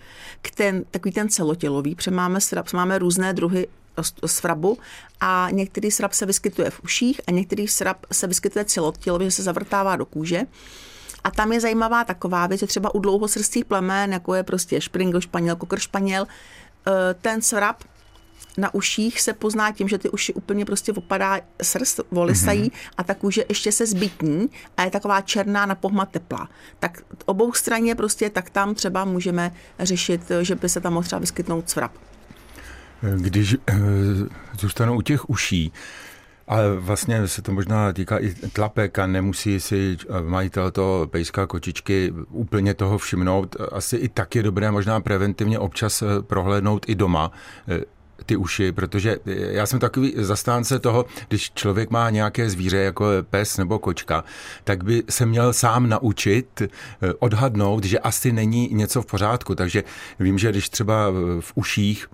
ten, 0.55 0.85
takový 0.91 1.13
ten 1.13 1.29
celotělový, 1.29 1.95
protože 1.95 2.11
máme 2.11 2.41
svrap, 2.41 2.73
máme 2.73 2.99
různé 2.99 3.33
druhy 3.33 3.69
svrabu 4.27 4.79
a 5.21 5.49
některý 5.51 5.91
svrap 5.91 6.13
se 6.13 6.27
vyskytuje 6.27 6.71
v 6.71 6.81
uších 6.85 7.21
a 7.27 7.31
některý 7.31 7.69
svrap 7.69 8.07
se 8.13 8.27
vyskytuje 8.27 8.65
celotělově, 8.65 9.27
že 9.27 9.31
se 9.31 9.43
zavrtává 9.43 9.97
do 9.97 10.07
kůže. 10.07 10.43
A 11.25 11.31
tam 11.31 11.53
je 11.53 11.61
zajímavá 11.61 12.05
taková 12.05 12.47
věc, 12.47 12.61
že 12.61 12.67
třeba 12.67 12.95
u 12.95 12.99
dlouhosrstých 12.99 13.65
plemen, 13.65 14.13
jako 14.13 14.35
je 14.35 14.43
prostě 14.43 14.81
špringl, 14.81 15.21
španěl, 15.21 15.57
kokr 15.57 15.79
španěl, 15.79 16.27
eh, 16.87 17.15
ten 17.15 17.43
svrap 17.43 17.83
na 18.59 18.75
uších 18.75 19.21
se 19.21 19.33
pozná 19.33 19.73
tím, 19.73 19.89
že 19.89 19.99
ty 19.99 20.11
uši 20.11 20.33
úplně 20.35 20.65
prostě 20.65 20.93
opadá 20.93 21.41
srst, 21.63 22.01
volisají 22.11 22.63
mm-hmm. 22.63 22.93
a 22.97 23.05
ta 23.05 23.15
kůže 23.15 23.45
ještě 23.49 23.73
se 23.73 23.87
zbytní 23.87 24.49
a 24.77 24.85
je 24.85 24.91
taková 24.91 25.21
černá 25.21 25.67
na 25.67 25.75
pohmat 25.75 26.09
tepla. 26.11 26.49
Tak 26.79 27.03
obou 27.25 27.53
straně 27.53 27.95
prostě, 27.95 28.31
tak 28.31 28.51
tam 28.51 28.75
třeba 28.75 29.05
můžeme 29.05 29.53
řešit, 29.79 30.21
že 30.43 30.55
by 30.55 30.69
se 30.69 30.81
tam 30.81 30.93
mohl 30.93 31.05
třeba 31.05 31.21
vyskytnout 31.21 31.71
svrap. 31.71 31.93
Když 33.17 33.55
e, 33.55 33.59
zůstanu 34.61 34.95
u 34.95 35.03
těch 35.03 35.31
uší, 35.31 35.73
ale 36.49 36.77
vlastně 36.77 37.29
se 37.29 37.43
to 37.43 37.53
možná 37.53 37.93
týká 37.93 38.19
i 38.19 38.35
tlapek 38.35 38.99
a 38.99 39.07
nemusí 39.07 39.61
si 39.61 39.97
majitel 40.23 40.71
toho 40.71 41.07
pejska, 41.07 41.47
kočičky 41.47 42.13
úplně 42.31 42.75
toho 42.75 42.99
všimnout. 42.99 43.57
Asi 43.73 43.97
i 43.97 44.09
tak 44.09 44.35
je 44.35 44.43
dobré 44.43 44.71
možná 44.71 45.01
preventivně 45.01 45.59
občas 45.59 46.03
eh, 46.03 46.07
prohlédnout 46.23 46.89
i 46.89 46.95
doma, 46.95 47.31
eh, 47.69 47.81
ty 48.27 48.37
uši, 48.37 48.73
protože 48.73 49.17
já 49.27 49.67
jsem 49.67 49.79
takový 49.79 50.13
zastánce 50.17 50.79
toho, 50.79 51.07
když 51.29 51.53
člověk 51.53 51.91
má 51.91 52.11
nějaké 52.11 52.51
zvíře, 52.51 52.77
jako 52.77 53.07
pes 53.31 53.57
nebo 53.57 53.79
kočka, 53.79 54.25
tak 54.65 54.85
by 54.85 55.03
se 55.09 55.27
měl 55.27 55.53
sám 55.53 55.89
naučit 55.89 56.63
eh, 56.63 56.69
odhadnout, 57.19 57.85
že 57.85 57.99
asi 57.99 58.33
není 58.33 58.69
něco 58.73 59.03
v 59.03 59.07
pořádku. 59.07 59.55
Takže 59.55 59.85
vím, 60.19 60.39
že 60.39 60.51
když 60.51 60.69
třeba 60.69 61.11
v 61.41 61.53
uších 61.55 62.07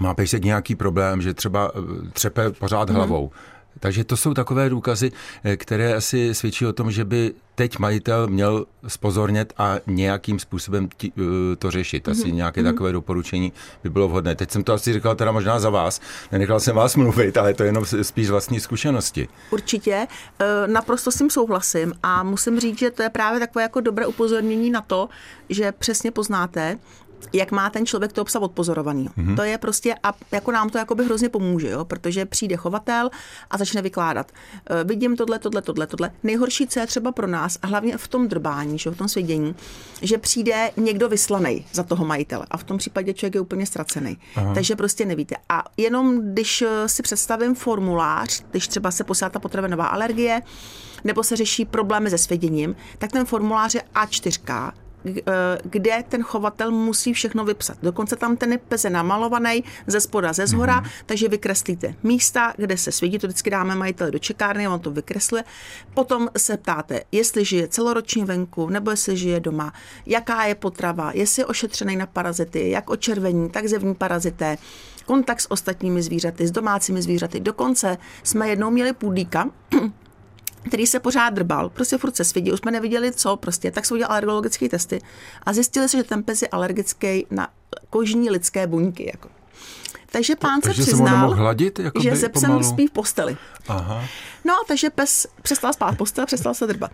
má 0.00 0.14
pejsek 0.14 0.44
nějaký 0.44 0.74
problém, 0.74 1.22
že 1.22 1.34
třeba 1.34 1.72
eh, 1.74 2.10
třepe 2.12 2.50
pořád 2.50 2.88
mhm. 2.88 2.96
hlavou, 2.96 3.28
hmm 3.28 3.57
takže 3.80 4.04
to 4.04 4.16
jsou 4.16 4.34
takové 4.34 4.70
důkazy, 4.70 5.12
eh, 5.44 5.56
které 5.56 5.94
asi 5.94 6.34
svědčí 6.34 6.66
o 6.66 6.72
tom, 6.72 6.90
že 6.90 7.04
by 7.04 7.34
teď 7.54 7.78
majitel 7.78 8.26
měl 8.26 8.66
spozornět 8.86 9.52
a 9.58 9.76
nějakým 9.86 10.38
způsobem 10.38 10.88
tí, 10.96 11.12
eh, 11.18 11.56
to 11.56 11.70
řešit. 11.70 12.08
Asi 12.08 12.22
mm-hmm. 12.22 12.32
nějaké 12.32 12.60
mm-hmm. 12.60 12.64
takové 12.64 12.92
doporučení 12.92 13.52
by 13.82 13.90
bylo 13.90 14.08
vhodné. 14.08 14.34
Teď 14.34 14.50
jsem 14.50 14.64
to 14.64 14.72
asi 14.72 14.92
říkal 14.92 15.14
teda 15.14 15.32
možná 15.32 15.60
za 15.60 15.70
vás. 15.70 16.00
Nenechal 16.32 16.60
jsem 16.60 16.76
vás 16.76 16.96
mluvit, 16.96 17.36
ale 17.36 17.54
to 17.54 17.62
je 17.62 17.68
jenom 17.68 17.84
spíš 18.02 18.30
vlastní 18.30 18.60
zkušenosti. 18.60 19.28
Určitě. 19.50 20.06
Eh, 20.38 20.66
naprosto 20.66 21.10
s 21.10 21.18
tím 21.18 21.30
souhlasím 21.30 21.94
a 22.02 22.22
musím 22.22 22.60
říct, 22.60 22.78
že 22.78 22.90
to 22.90 23.02
je 23.02 23.10
právě 23.10 23.40
takové 23.40 23.62
jako 23.62 23.80
dobré 23.80 24.06
upozornění 24.06 24.70
na 24.70 24.80
to, 24.80 25.08
že 25.48 25.72
přesně 25.72 26.10
poznáte, 26.10 26.78
jak 27.32 27.52
má 27.52 27.70
ten 27.70 27.86
člověk 27.86 28.12
to 28.12 28.24
psa 28.24 28.40
odpozorovaný. 28.40 29.08
Mm-hmm. 29.08 29.36
To 29.36 29.42
je 29.42 29.58
prostě, 29.58 29.94
a 30.02 30.12
jako 30.32 30.52
nám 30.52 30.70
to 30.70 30.78
jakoby 30.78 31.04
hrozně 31.04 31.28
pomůže, 31.28 31.68
jo? 31.68 31.84
protože 31.84 32.26
přijde 32.26 32.56
chovatel 32.56 33.10
a 33.50 33.58
začne 33.58 33.82
vykládat. 33.82 34.32
E, 34.70 34.84
vidím 34.84 35.16
tohle, 35.16 35.38
tohle, 35.38 35.62
tohle, 35.62 35.86
tohle. 35.86 36.10
Nejhorší, 36.22 36.66
co 36.66 36.80
je 36.80 36.86
třeba 36.86 37.12
pro 37.12 37.26
nás, 37.26 37.58
a 37.62 37.66
hlavně 37.66 37.98
v 37.98 38.08
tom 38.08 38.28
drbání, 38.28 38.78
že? 38.78 38.90
v 38.90 38.96
tom 38.96 39.08
svědění, 39.08 39.54
že 40.02 40.18
přijde 40.18 40.70
někdo 40.76 41.08
vyslaný 41.08 41.66
za 41.72 41.82
toho 41.82 42.04
majitele 42.04 42.46
a 42.50 42.56
v 42.56 42.64
tom 42.64 42.78
případě 42.78 43.14
člověk 43.14 43.34
je 43.34 43.40
úplně 43.40 43.66
ztracený. 43.66 44.18
Aha. 44.36 44.54
Takže 44.54 44.76
prostě 44.76 45.04
nevíte. 45.04 45.36
A 45.48 45.64
jenom 45.76 46.32
když 46.32 46.64
si 46.86 47.02
představím 47.02 47.54
formulář, 47.54 48.44
když 48.50 48.68
třeba 48.68 48.90
se 48.90 49.04
posílá 49.04 49.30
ta 49.30 49.38
potravinová 49.38 49.86
alergie, 49.86 50.42
nebo 51.04 51.22
se 51.22 51.36
řeší 51.36 51.64
problémy 51.64 52.10
se 52.10 52.18
svěděním, 52.18 52.76
tak 52.98 53.12
ten 53.12 53.26
formulář 53.26 53.74
je 53.74 53.82
A4, 53.94 54.38
Eh, 54.48 54.87
kde 55.62 56.04
ten 56.08 56.22
chovatel 56.22 56.70
musí 56.70 57.12
všechno 57.12 57.44
vypsat. 57.44 57.78
Dokonce 57.82 58.16
tam 58.16 58.36
ten 58.36 58.52
je 58.52 58.58
peze 58.58 58.90
namalovaný 58.90 59.64
ze 59.86 60.00
spoda, 60.00 60.32
ze 60.32 60.46
zhora, 60.46 60.80
mm-hmm. 60.80 60.90
takže 61.06 61.28
vykreslíte 61.28 61.94
místa, 62.02 62.54
kde 62.56 62.76
se 62.76 62.92
svědí, 62.92 63.18
to 63.18 63.26
vždycky 63.26 63.50
dáme 63.50 63.74
majiteli 63.74 64.10
do 64.10 64.18
čekárny, 64.18 64.68
on 64.68 64.80
to 64.80 64.90
vykresluje. 64.90 65.44
Potom 65.94 66.28
se 66.38 66.56
ptáte, 66.56 67.00
jestli 67.12 67.44
žije 67.44 67.68
celoročně 67.68 68.24
venku, 68.24 68.68
nebo 68.68 68.90
jestli 68.90 69.16
žije 69.16 69.40
doma, 69.40 69.72
jaká 70.06 70.44
je 70.44 70.54
potrava, 70.54 71.10
jestli 71.14 71.42
je 71.42 71.46
ošetřený 71.46 71.96
na 71.96 72.06
parazity, 72.06 72.70
jak 72.70 72.90
očervení, 72.90 73.50
tak 73.50 73.66
zevní 73.66 73.94
parazité, 73.94 74.56
kontakt 75.06 75.40
s 75.40 75.50
ostatními 75.50 76.02
zvířaty, 76.02 76.46
s 76.46 76.50
domácími 76.50 77.02
zvířaty. 77.02 77.40
Dokonce 77.40 77.98
jsme 78.22 78.48
jednou 78.48 78.70
měli 78.70 78.92
půdlíka, 78.92 79.50
který 80.62 80.86
se 80.86 81.00
pořád 81.00 81.30
drbal, 81.30 81.68
prostě 81.68 81.98
furt 81.98 82.16
se 82.16 82.24
svědí, 82.24 82.52
už 82.52 82.58
jsme 82.58 82.70
neviděli 82.70 83.12
co, 83.12 83.36
prostě, 83.36 83.70
tak 83.70 83.86
se 83.86 83.94
udělali 83.94 84.10
alergologické 84.10 84.68
testy 84.68 85.00
a 85.42 85.52
zjistili 85.52 85.88
se, 85.88 85.96
že 85.96 86.04
ten 86.04 86.22
pes 86.22 86.42
je 86.42 86.48
alergický 86.48 87.26
na 87.30 87.48
kožní 87.90 88.30
lidské 88.30 88.66
buňky. 88.66 89.06
Jako. 89.06 89.37
Takže 90.12 90.36
pán 90.36 90.60
to, 90.60 90.68
se 90.68 90.72
přiznal, 90.72 91.30
se 91.30 91.36
hladit, 91.36 91.80
že 92.00 92.16
se 92.16 92.28
psem 92.28 92.62
spí 92.62 92.86
v 92.86 92.90
posteli. 92.90 93.36
Aha. 93.68 94.04
No, 94.44 94.54
takže 94.68 94.90
pes 94.90 95.26
přestal 95.42 95.72
spát 95.72 95.90
v 95.90 95.96
posteli, 95.96 96.26
přestal 96.26 96.54
se 96.54 96.66
drbat. 96.66 96.90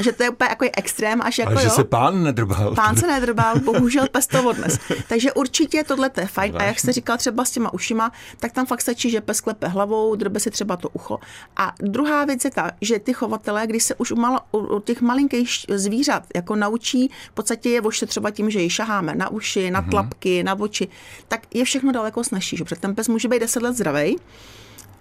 že 0.00 0.12
to 0.12 0.22
je 0.22 0.30
úplně 0.30 0.48
jako 0.50 0.64
extrém, 0.76 1.22
až 1.22 1.38
jako 1.38 1.52
Ale 1.52 1.62
jo. 1.62 1.68
že 1.68 1.70
se 1.70 1.84
pán 1.84 2.22
nedrbal. 2.22 2.74
Pán 2.74 2.96
se 2.96 3.06
nedrbal, 3.06 3.60
bohužel 3.60 4.08
pes 4.08 4.26
to 4.26 4.48
odnes. 4.48 4.78
Takže 5.08 5.32
určitě 5.32 5.84
tohle 5.84 6.10
je 6.16 6.26
fajn. 6.26 6.56
A 6.56 6.62
jak 6.62 6.80
jste 6.80 6.92
říkal 6.92 7.16
třeba 7.16 7.44
s 7.44 7.50
těma 7.50 7.74
ušima, 7.74 8.12
tak 8.40 8.52
tam 8.52 8.66
fakt 8.66 8.80
stačí, 8.80 9.10
že 9.10 9.20
pes 9.20 9.40
klepe 9.40 9.68
hlavou, 9.68 10.14
drbe 10.14 10.40
si 10.40 10.50
třeba 10.50 10.76
to 10.76 10.88
ucho. 10.88 11.18
A 11.56 11.72
druhá 11.80 12.24
věc 12.24 12.44
je 12.44 12.50
ta, 12.50 12.70
že 12.80 12.98
ty 12.98 13.12
chovatelé, 13.12 13.66
když 13.66 13.84
se 13.84 13.94
už 13.94 14.10
u, 14.10 14.16
malo, 14.16 14.40
u 14.52 14.80
těch 14.80 15.00
malinkých 15.00 15.48
zvířat 15.68 16.22
jako 16.34 16.56
naučí, 16.56 17.10
v 17.30 17.34
podstatě 17.34 17.70
je 17.70 17.82
třeba 18.06 18.30
tím, 18.30 18.50
že 18.50 18.60
ji 18.60 18.70
šaháme 18.70 19.14
na 19.14 19.28
uši, 19.28 19.70
na 19.70 19.80
mhm. 19.80 19.90
tlapky, 19.90 20.42
na 20.42 20.54
oči, 20.54 20.88
tak 21.28 21.40
je 21.54 21.64
všechno 21.64 21.92
daleko 21.92 22.24
snažší, 22.24 22.53
že 22.56 22.64
protože 22.64 22.80
ten 22.80 22.94
pes 22.94 23.08
může 23.08 23.28
být 23.28 23.38
10 23.38 23.62
let 23.62 23.76
zdravý, 23.76 24.16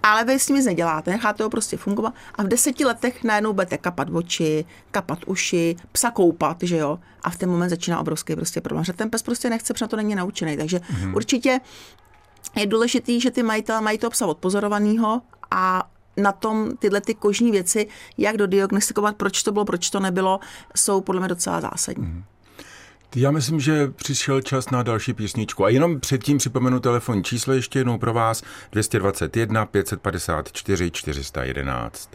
ale 0.03 0.25
vy 0.25 0.39
s 0.39 0.48
ním 0.48 0.57
nic 0.57 0.65
neděláte, 0.65 1.12
necháte 1.12 1.43
ho 1.43 1.50
prostě 1.50 1.77
fungovat 1.77 2.13
a 2.36 2.43
v 2.43 2.48
deseti 2.48 2.86
letech 2.86 3.24
najednou 3.24 3.53
budete 3.53 3.77
kapat 3.77 4.07
oči, 4.12 4.65
kapat 4.91 5.19
uši, 5.25 5.75
psa 5.91 6.12
koupat, 6.12 6.57
že 6.62 6.77
jo, 6.77 7.00
a 7.24 7.29
v 7.29 7.38
ten 7.38 7.50
moment 7.50 7.69
začíná 7.69 8.00
obrovský 8.00 8.36
prostě 8.36 8.62
problém, 8.62 8.86
že 8.86 8.93
ten 8.93 9.10
pes 9.10 9.24
prostě 9.24 9.50
nechce, 9.50 9.74
protože 9.74 9.88
to 9.88 9.95
není 9.95 10.15
naučený, 10.15 10.57
takže 10.57 10.77
mm-hmm. 10.77 11.15
určitě 11.15 11.60
je 12.55 12.65
důležitý, 12.65 13.22
že 13.22 13.31
ty 13.31 13.43
majitelé 13.43 13.81
mají 13.81 13.98
to 13.98 14.10
psa 14.10 14.25
odpozorovaného 14.25 15.22
a 15.51 15.89
na 16.17 16.31
tom 16.31 16.77
tyhle 16.77 17.01
ty 17.01 17.13
kožní 17.13 17.51
věci, 17.51 17.88
jak 18.17 18.38
dodiagnostikovat, 18.38 19.15
proč 19.15 19.43
to 19.43 19.51
bylo, 19.51 19.65
proč 19.65 19.89
to 19.89 20.00
nebylo, 20.00 20.39
jsou 20.75 21.01
podle 21.01 21.22
mě 21.22 21.27
docela 21.27 21.62
zásadní. 21.62 22.05
Mm. 22.05 22.24
Já 23.15 23.32
myslím, 23.32 23.60
že 23.60 23.88
přišel 23.88 24.41
čas 24.41 24.70
na 24.70 24.84
další 24.84 25.13
písničku. 25.13 25.65
A 25.65 25.70
jenom 25.70 26.00
předtím 26.00 26.38
připomenu 26.38 26.79
telefonní 26.79 27.24
číslo 27.24 27.53
ještě 27.53 27.79
jednou 27.79 27.98
pro 27.98 28.13
vás 28.13 28.43
221 28.72 29.65
554 29.65 30.91
411. 30.91 32.10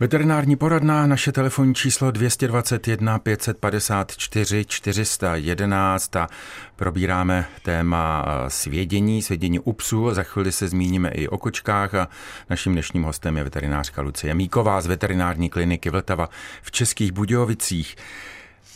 Veterinární 0.00 0.56
poradna, 0.56 1.06
naše 1.06 1.32
telefonní 1.32 1.74
číslo 1.74 2.10
221 2.10 3.18
554 3.18 4.64
411 4.64 6.16
a 6.16 6.28
probíráme 6.76 7.44
téma 7.62 8.24
eh, 8.26 8.50
svědění, 8.50 9.22
svědění 9.22 9.60
u 9.60 9.72
psů. 9.72 10.14
Za 10.14 10.22
chvíli 10.22 10.52
se 10.52 10.68
zmíníme 10.68 11.08
i 11.08 11.28
o 11.28 11.38
kočkách 11.38 11.94
a 11.94 12.08
naším 12.50 12.72
dnešním 12.72 13.02
hostem 13.02 13.36
je 13.36 13.44
veterinářka 13.44 14.02
Lucie 14.02 14.34
Míková 14.34 14.80
z 14.80 14.86
veterinární 14.86 15.50
kliniky 15.50 15.90
Vltava 15.90 16.28
v 16.62 16.70
Českých 16.70 17.12
Budějovicích. 17.12 17.96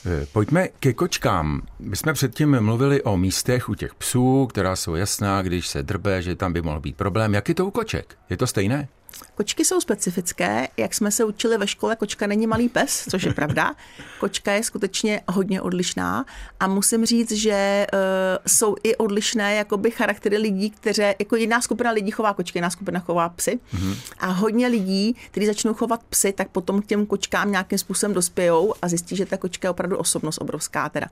Eh, 0.07 0.27
pojďme 0.33 0.69
ke 0.69 0.93
kočkám. 0.93 1.63
My 1.79 1.97
jsme 1.97 2.13
předtím 2.13 2.61
mluvili 2.61 3.03
o 3.03 3.17
místech 3.17 3.69
u 3.69 3.75
těch 3.75 3.95
psů, 3.95 4.47
která 4.47 4.77
jsou 4.77 4.95
jasná, 4.95 5.43
když 5.43 5.67
se 5.67 5.83
drbe, 5.83 6.23
že 6.23 6.37
tam 6.37 6.53
by 6.53 6.63
mohl 6.63 6.81
být 6.81 6.97
problém. 6.97 7.35
Jak 7.35 7.49
je 7.49 7.55
to 7.55 7.67
u 7.67 7.71
koček? 7.71 8.17
Je 8.31 8.37
to 8.37 8.47
stejné? 8.47 8.89
Kočky 9.35 9.65
jsou 9.65 9.81
specifické, 9.81 10.69
jak 10.77 10.95
jsme 10.95 11.11
se 11.11 11.25
učili 11.25 11.59
ve 11.59 11.67
škole, 11.67 11.97
kočka 11.97 12.27
není 12.27 12.47
malý 12.47 12.69
pes, 12.69 13.05
což 13.11 13.23
je 13.23 13.35
pravda. 13.35 13.75
Kočka 14.21 14.53
je 14.53 14.63
skutečně 14.63 15.21
hodně 15.29 15.63
odlišná 15.63 16.25
a 16.61 16.67
musím 16.67 17.07
říct, 17.07 17.33
že 17.33 17.87
uh, 17.93 17.99
jsou 18.47 18.77
i 18.83 18.97
odlišné 18.97 19.55
jakoby 19.55 19.91
charaktery 19.91 20.37
lidí, 20.37 20.71
které, 20.71 21.15
jako 21.19 21.37
jedna 21.37 21.61
skupina 21.61 21.91
lidí 21.91 22.11
chová 22.11 22.35
kočky, 22.35 22.59
jiná 22.59 22.71
skupina 22.71 23.01
chová 23.01 23.29
psy. 23.29 23.59
Mm-hmm. 23.75 23.97
A 24.19 24.27
hodně 24.27 24.67
lidí, 24.67 25.17
kteří 25.31 25.47
začnou 25.47 25.75
chovat 25.75 26.01
psy, 26.09 26.33
tak 26.33 26.49
potom 26.49 26.83
k 26.83 26.87
těm 26.87 27.07
kočkám 27.07 27.51
nějakým 27.51 27.79
způsobem 27.79 28.15
dospějou 28.15 28.75
a 28.83 28.89
zjistí, 28.89 29.17
že 29.17 29.27
ta 29.27 29.37
kočka 29.37 29.67
je 29.67 29.71
opravdu 29.71 29.97
osobnost 29.97 30.39
obrovská. 30.39 30.89
Teda. 30.89 31.07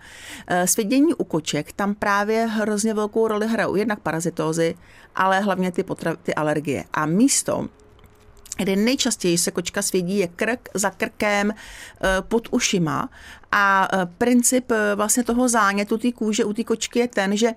Uh, 0.51 0.67
svědění 0.67 1.15
u 1.15 1.25
koček 1.25 1.73
tam 1.73 1.95
právě 1.95 2.47
hrozně 2.47 2.95
velkou 2.95 3.29
roli 3.29 3.47
hrajou 3.47 3.77
jednak 3.77 4.01
parazitózy, 4.01 4.75
ale 5.15 5.41
hlavně 5.41 5.73
ty, 5.73 5.83
potra- 5.83 6.17
ty 6.23 6.35
alergie. 6.35 6.85
A 6.93 7.07
místo, 7.07 7.69
kde 8.61 8.77
nejčastěji 8.77 9.39
se 9.39 9.51
kočka 9.51 9.83
svědí, 9.83 10.19
je 10.19 10.29
krk 10.29 10.69
za 10.75 10.91
krkem 10.91 11.51
eh, 11.51 12.09
pod 12.21 12.49
ušima 12.51 13.09
a 13.53 13.89
eh, 13.93 14.07
princip 14.19 14.71
eh, 14.71 14.95
vlastně 14.95 15.25
toho 15.25 15.49
zánětu 15.49 15.99
té 15.99 16.13
kůže 16.13 16.45
u 16.45 16.53
té 16.53 16.65
kočky 16.65 16.99
je 16.99 17.09
ten, 17.09 17.37
že 17.37 17.51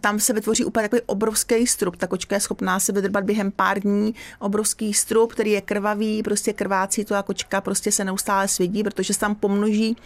tam 0.00 0.20
se 0.20 0.32
vytvoří 0.32 0.64
úplně 0.64 0.88
takový 0.88 1.02
obrovský 1.06 1.66
strup. 1.66 1.96
Ta 1.96 2.06
kočka 2.06 2.36
je 2.36 2.40
schopná 2.40 2.80
se 2.80 2.92
vydrbat 2.92 3.24
během 3.24 3.50
pár 3.50 3.80
dní 3.80 4.14
obrovský 4.38 4.94
strup, 4.94 5.32
který 5.32 5.50
je 5.50 5.60
krvavý, 5.60 6.22
prostě 6.22 6.52
krvácí, 6.52 7.04
to 7.04 7.14
a 7.14 7.22
kočka 7.22 7.60
prostě 7.60 7.92
se 7.92 8.04
neustále 8.04 8.48
svědí, 8.48 8.82
protože 8.82 9.14
se 9.14 9.20
tam 9.20 9.34
pomnoží 9.34 9.96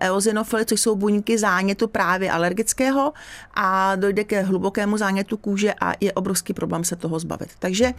eozinofily, 0.00 0.66
což 0.66 0.80
jsou 0.80 0.96
buňky 0.96 1.38
zánětu 1.38 1.88
právě 1.88 2.30
alergického 2.30 3.12
a 3.54 3.96
dojde 3.96 4.24
ke 4.24 4.42
hlubokému 4.42 4.96
zánětu 4.96 5.36
kůže 5.36 5.74
a 5.80 5.94
je 6.00 6.12
obrovský 6.12 6.52
problém 6.52 6.84
se 6.84 6.96
toho 6.96 7.18
zbavit. 7.18 7.50
Takže 7.58 7.92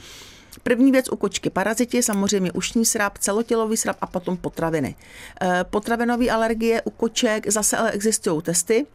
První 0.64 0.92
věc 0.92 1.10
u 1.12 1.16
kočky 1.16 1.50
paraziti, 1.50 2.04
samozřejmě 2.04 2.52
ušní 2.52 2.86
srap, 2.86 3.18
celotělový 3.18 3.78
srap 3.78 3.98
a 4.02 4.08
potom 4.08 4.38
potraviny. 4.38 4.96
Eh, 5.42 5.66
potravinové 5.70 6.30
alergie 6.30 6.82
u 6.82 6.90
koček 6.90 7.52
zase 7.52 7.78
ale 7.78 7.92
existují 7.92 8.42
testy, 8.42 8.86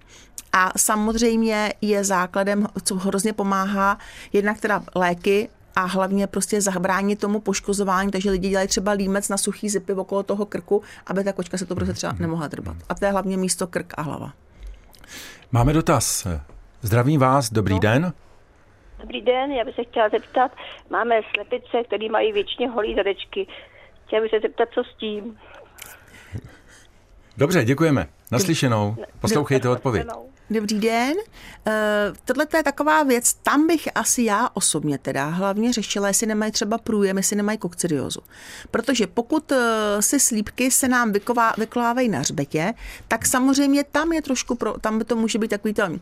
a 0.52 0.72
samozřejmě 0.76 1.72
je 1.80 2.04
základem, 2.04 2.66
co 2.84 2.94
hrozně 2.94 3.32
pomáhá, 3.32 3.98
jednak 4.32 4.60
teda 4.60 4.82
léky, 4.94 5.48
a 5.76 5.84
hlavně 5.84 6.26
prostě 6.26 6.60
zabránit 6.60 7.18
tomu 7.18 7.40
poškozování, 7.40 8.10
takže 8.10 8.30
lidi 8.30 8.48
dělají 8.48 8.68
třeba 8.68 8.92
límec 8.92 9.28
na 9.28 9.36
suchý 9.36 9.68
zipy 9.68 9.92
okolo 9.92 10.22
toho 10.22 10.46
krku, 10.46 10.82
aby 11.06 11.24
ta 11.24 11.32
kočka 11.32 11.58
se 11.58 11.66
to 11.66 11.74
prostě 11.74 11.92
třeba 11.92 12.12
nemohla 12.18 12.48
drbat. 12.48 12.76
A 12.88 12.94
to 12.94 13.04
je 13.04 13.10
hlavně 13.10 13.36
místo 13.36 13.66
krk 13.66 13.94
a 13.96 14.02
hlava. 14.02 14.32
Máme 15.52 15.72
dotaz. 15.72 16.26
Zdravím 16.82 17.20
vás, 17.20 17.50
dobrý 17.50 17.74
no. 17.74 17.80
den. 17.80 18.12
Dobrý 19.00 19.20
den, 19.22 19.52
já 19.52 19.64
bych 19.64 19.74
se 19.74 19.84
chtěla 19.84 20.08
zeptat, 20.08 20.52
máme 20.90 21.20
slepice, 21.34 21.84
které 21.86 22.08
mají 22.08 22.32
většině 22.32 22.68
holý 22.68 22.94
zadečky. 22.94 23.46
Chtěla 24.06 24.22
bych 24.22 24.30
se 24.30 24.40
zeptat, 24.40 24.68
co 24.74 24.84
s 24.84 24.94
tím. 24.94 25.38
Dobře, 27.36 27.64
děkujeme. 27.64 28.06
Naslyšenou. 28.32 28.96
Poslouchejte 29.20 29.68
odpověď. 29.68 30.06
Dobrý 30.50 30.80
den. 30.80 31.12
Uh, 31.12 31.72
tohle 32.24 32.46
je 32.56 32.62
taková 32.62 33.02
věc, 33.02 33.34
tam 33.34 33.66
bych 33.66 33.88
asi 33.94 34.22
já 34.22 34.48
osobně 34.54 34.98
teda 34.98 35.24
hlavně 35.24 35.72
řešila, 35.72 36.08
jestli 36.08 36.26
nemají 36.26 36.52
třeba 36.52 36.78
průjem, 36.78 37.16
jestli 37.16 37.36
nemají 37.36 37.58
kokcidiozu. 37.58 38.20
Protože 38.70 39.06
pokud 39.06 39.52
uh, 39.52 39.58
si 40.00 40.20
slípky 40.20 40.70
se 40.70 40.88
nám 40.88 41.12
vyková, 41.12 41.54
na 42.08 42.18
hřbetě, 42.18 42.74
tak 43.08 43.26
samozřejmě 43.26 43.84
tam 43.84 44.12
je 44.12 44.22
trošku, 44.22 44.54
pro, 44.54 44.74
tam 44.80 44.98
by 44.98 45.04
to 45.04 45.16
může 45.16 45.38
být 45.38 45.48
takový 45.48 45.74
tam 45.74 45.92
uh, 45.92 45.98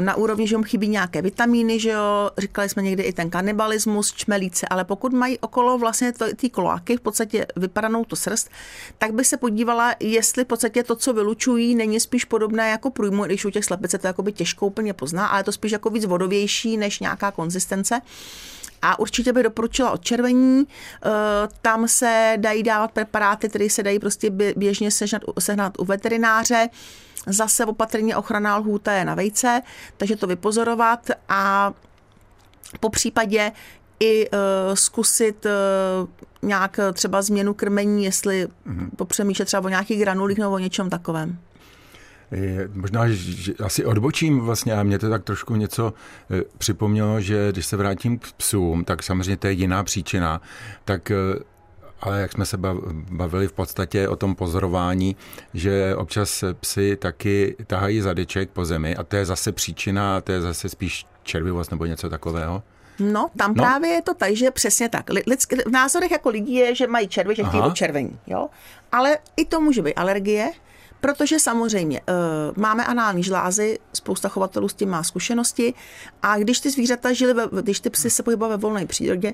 na 0.00 0.14
úrovni, 0.14 0.48
že 0.48 0.54
jim 0.54 0.64
chybí 0.64 0.88
nějaké 0.88 1.22
vitamíny, 1.22 1.80
že 1.80 1.90
jo, 1.90 2.30
říkali 2.38 2.68
jsme 2.68 2.82
někdy 2.82 3.02
i 3.02 3.12
ten 3.12 3.30
kanibalismus, 3.30 4.12
čmelíce, 4.12 4.66
ale 4.70 4.84
pokud 4.84 5.12
mají 5.12 5.38
okolo 5.38 5.78
vlastně 5.78 6.12
ty 6.36 6.50
kloáky, 6.50 6.96
v 6.96 7.00
podstatě 7.00 7.46
vypadanou 7.56 8.04
to 8.04 8.16
srst, 8.16 8.50
tak 8.98 9.12
by 9.12 9.24
se 9.24 9.36
podívala, 9.36 9.94
jestli 10.00 10.44
v 10.44 10.46
podstatě 10.46 10.82
to, 10.82 10.96
co 10.96 11.12
vylučují, 11.12 11.74
není 11.74 12.00
spíš 12.00 12.24
podobné 12.24 12.70
jako 12.70 12.90
průjmu, 12.90 13.24
když 13.24 13.44
u 13.44 13.50
těch 13.50 13.65
slepice 13.66 13.98
to 13.98 14.06
jakoby 14.06 14.32
těžko 14.32 14.66
úplně 14.66 14.92
pozná, 14.92 15.26
ale 15.26 15.40
je 15.40 15.44
to 15.44 15.52
spíš 15.52 15.72
jako 15.72 15.90
víc 15.90 16.04
vodovější 16.04 16.76
než 16.76 17.00
nějaká 17.00 17.30
konzistence. 17.30 18.00
A 18.82 18.98
určitě 18.98 19.32
bych 19.32 19.42
doporučila 19.42 19.90
odčervení. 19.90 20.66
Eh, 20.66 21.10
tam 21.62 21.88
se 21.88 22.34
dají 22.36 22.62
dávat 22.62 22.90
preparáty, 22.90 23.48
které 23.48 23.70
se 23.70 23.82
dají 23.82 23.98
prostě 23.98 24.30
běžně 24.56 24.90
sehnat, 24.90 25.22
sehnat 25.38 25.78
u 25.78 25.84
veterináře. 25.84 26.68
Zase 27.26 27.64
opatrně 27.64 28.16
ochranná 28.16 28.56
lhůta 28.56 28.92
je 28.92 29.04
na 29.04 29.14
vejce, 29.14 29.62
takže 29.96 30.16
to 30.16 30.26
vypozorovat 30.26 31.10
a 31.28 31.72
po 32.80 32.90
případě 32.90 33.52
i 34.00 34.30
uh, 34.30 34.38
zkusit 34.74 35.46
uh, 35.46 36.08
nějak 36.42 36.80
třeba 36.92 37.22
změnu 37.22 37.54
krmení, 37.54 38.04
jestli 38.04 38.46
mm-hmm. 38.46 38.88
popřemýšlet 38.96 39.44
třeba 39.44 39.64
o 39.64 39.68
nějakých 39.68 40.00
granulích 40.00 40.38
nebo 40.38 40.50
o 40.50 40.58
něčem 40.58 40.90
takovém. 40.90 41.38
Možná, 42.74 43.08
že 43.08 43.54
asi 43.64 43.84
odbočím 43.84 44.40
vlastně 44.40 44.72
a 44.72 44.82
mě 44.82 44.98
to 44.98 45.10
tak 45.10 45.24
trošku 45.24 45.56
něco 45.56 45.94
e, 46.30 46.42
připomnělo, 46.58 47.20
že 47.20 47.52
když 47.52 47.66
se 47.66 47.76
vrátím 47.76 48.18
k 48.18 48.32
psům, 48.32 48.84
tak 48.84 49.02
samozřejmě 49.02 49.36
to 49.36 49.46
je 49.46 49.52
jiná 49.52 49.84
příčina, 49.84 50.40
tak 50.84 51.10
e, 51.10 51.14
ale 52.00 52.20
jak 52.20 52.32
jsme 52.32 52.46
se 52.46 52.56
bavili 53.10 53.48
v 53.48 53.52
podstatě 53.52 54.08
o 54.08 54.16
tom 54.16 54.34
pozorování, 54.34 55.16
že 55.54 55.96
občas 55.96 56.44
psy 56.60 56.96
taky 56.96 57.56
tahají 57.66 58.00
zadeček 58.00 58.50
po 58.50 58.64
zemi 58.64 58.96
a 58.96 59.02
to 59.02 59.16
je 59.16 59.24
zase 59.24 59.52
příčina, 59.52 60.16
a 60.16 60.20
to 60.20 60.32
je 60.32 60.40
zase 60.40 60.68
spíš 60.68 61.06
červivost 61.22 61.70
nebo 61.70 61.86
něco 61.86 62.10
takového. 62.10 62.62
No, 63.00 63.30
tam 63.36 63.54
no. 63.54 63.62
právě 63.62 63.90
je 63.90 64.02
to 64.02 64.14
tak, 64.14 64.36
že 64.36 64.50
přesně 64.50 64.88
tak. 64.88 65.10
Lidsk, 65.26 65.52
v 65.66 65.70
názorech 65.70 66.10
jako 66.10 66.28
lidí 66.28 66.54
je, 66.54 66.74
že 66.74 66.86
mají 66.86 67.08
červy, 67.08 67.34
že 67.34 67.44
chtějí 67.44 67.72
červení, 67.72 68.18
jo? 68.26 68.48
Ale 68.92 69.18
i 69.36 69.44
to 69.44 69.60
může 69.60 69.82
být 69.82 69.94
alergie, 69.94 70.50
Protože 71.00 71.38
samozřejmě 71.38 72.00
uh, 72.00 72.62
máme 72.62 72.84
anální 72.84 73.22
žlázy, 73.22 73.78
spousta 73.92 74.28
chovatelů 74.28 74.68
s 74.68 74.74
tím 74.74 74.88
má 74.88 75.02
zkušenosti 75.02 75.74
a 76.22 76.38
když 76.38 76.60
ty 76.60 76.70
zvířata 76.70 77.12
žili, 77.12 77.34
ve, 77.34 77.62
když 77.62 77.80
ty 77.80 77.90
psy 77.90 78.10
se 78.10 78.22
pohybují 78.22 78.50
ve 78.50 78.56
volné 78.56 78.86
přírodě, 78.86 79.32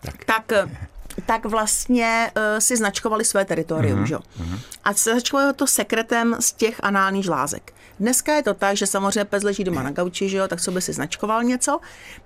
tak, 0.00 0.24
tak 0.24 0.52
eh, 0.52 0.88
tak 1.26 1.44
vlastně 1.44 2.32
uh, 2.36 2.42
si 2.58 2.76
značkovali 2.76 3.24
své 3.24 3.44
teritorium, 3.44 4.02
uh-huh, 4.02 4.06
že? 4.06 4.16
Uh-huh. 4.16 4.60
A 4.84 4.92
značkovali 4.92 5.54
to 5.54 5.66
sekretem 5.66 6.36
z 6.40 6.52
těch 6.52 6.80
análních 6.82 7.24
žlázek. 7.24 7.72
Dneska 8.00 8.34
je 8.34 8.42
to 8.42 8.54
tak, 8.54 8.76
že 8.76 8.86
samozřejmě 8.86 9.24
pes 9.24 9.42
leží 9.42 9.64
doma 9.64 9.82
na 9.82 9.90
gauči, 9.90 10.28
že 10.28 10.36
jo, 10.36 10.48
tak 10.48 10.60
co 10.60 10.70
by 10.70 10.82
si 10.82 10.92
značkoval 10.92 11.42
něco, 11.44 11.80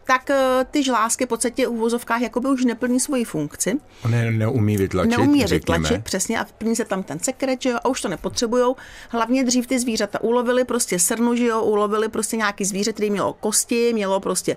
tak 0.05 0.31
uh, 0.31 0.37
ty 0.71 0.83
žlázky 0.83 1.25
v 1.25 1.29
podstatě 1.29 1.67
v 1.67 1.71
uvozovkách 1.71 2.21
jakoby 2.21 2.49
už 2.49 2.65
neplní 2.65 3.01
svoji 3.01 3.25
funkci. 3.25 3.75
Ne, 4.09 4.31
neumí 4.31 4.77
vytlačit, 4.77 5.11
Neumí 5.11 5.47
řekněme. 5.47 5.79
vytlačit, 5.79 6.05
přesně, 6.05 6.41
a 6.41 6.45
plní 6.59 6.77
se 6.77 6.85
tam 6.85 7.03
ten 7.03 7.19
sekret, 7.19 7.63
že 7.63 7.71
jo, 7.71 7.79
a 7.85 7.89
už 7.89 8.01
to 8.01 8.09
nepotřebujou. 8.09 8.77
Hlavně 9.09 9.45
dřív 9.45 9.67
ty 9.67 9.79
zvířata 9.79 10.23
ulovili 10.23 10.65
prostě 10.65 10.99
srnu, 10.99 11.37
že 11.37 11.47
jo, 11.47 11.63
ulovili 11.63 12.09
prostě 12.09 12.37
nějaký 12.37 12.65
zvíře, 12.65 12.93
který 12.93 13.11
mělo 13.11 13.33
kosti, 13.33 13.93
mělo 13.93 14.21
prostě 14.21 14.57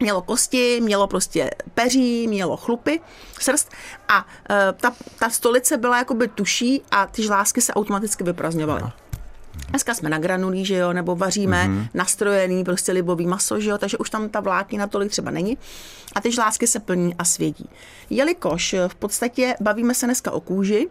mělo 0.00 0.22
kosti, 0.22 0.80
mělo 0.80 1.06
prostě 1.06 1.50
peří, 1.74 2.28
mělo 2.28 2.56
chlupy, 2.56 3.00
srst 3.40 3.70
a 4.08 4.26
e, 4.50 4.72
ta, 4.72 4.92
ta 5.18 5.30
stolice 5.30 5.76
byla 5.76 5.98
jakoby 5.98 6.28
tuší 6.28 6.82
a 6.90 7.06
ty 7.06 7.22
žlázky 7.22 7.60
se 7.60 7.74
automaticky 7.74 8.24
vyprazňovaly. 8.24 8.82
Dneska 9.68 9.94
jsme 9.94 10.08
na 10.08 10.18
granulí, 10.18 10.64
že 10.64 10.74
jo, 10.74 10.92
nebo 10.92 11.16
vaříme 11.16 11.64
mm-hmm. 11.64 11.88
nastrojený 11.94 12.64
prostě 12.64 12.92
libový 12.92 13.26
maso, 13.26 13.60
že 13.60 13.70
jo, 13.70 13.78
takže 13.78 13.98
už 13.98 14.10
tam 14.10 14.28
ta 14.28 14.40
vláknina 14.40 14.86
tolik 14.86 15.10
třeba 15.10 15.30
není. 15.30 15.58
A 16.14 16.20
ty 16.20 16.32
žlázky 16.32 16.66
se 16.66 16.80
plní 16.80 17.14
a 17.18 17.24
svědí. 17.24 17.68
Jelikož 18.10 18.74
v 18.88 18.94
podstatě 18.94 19.54
bavíme 19.60 19.94
se 19.94 20.06
dneska 20.06 20.30
o 20.30 20.40
kůži, 20.40 20.88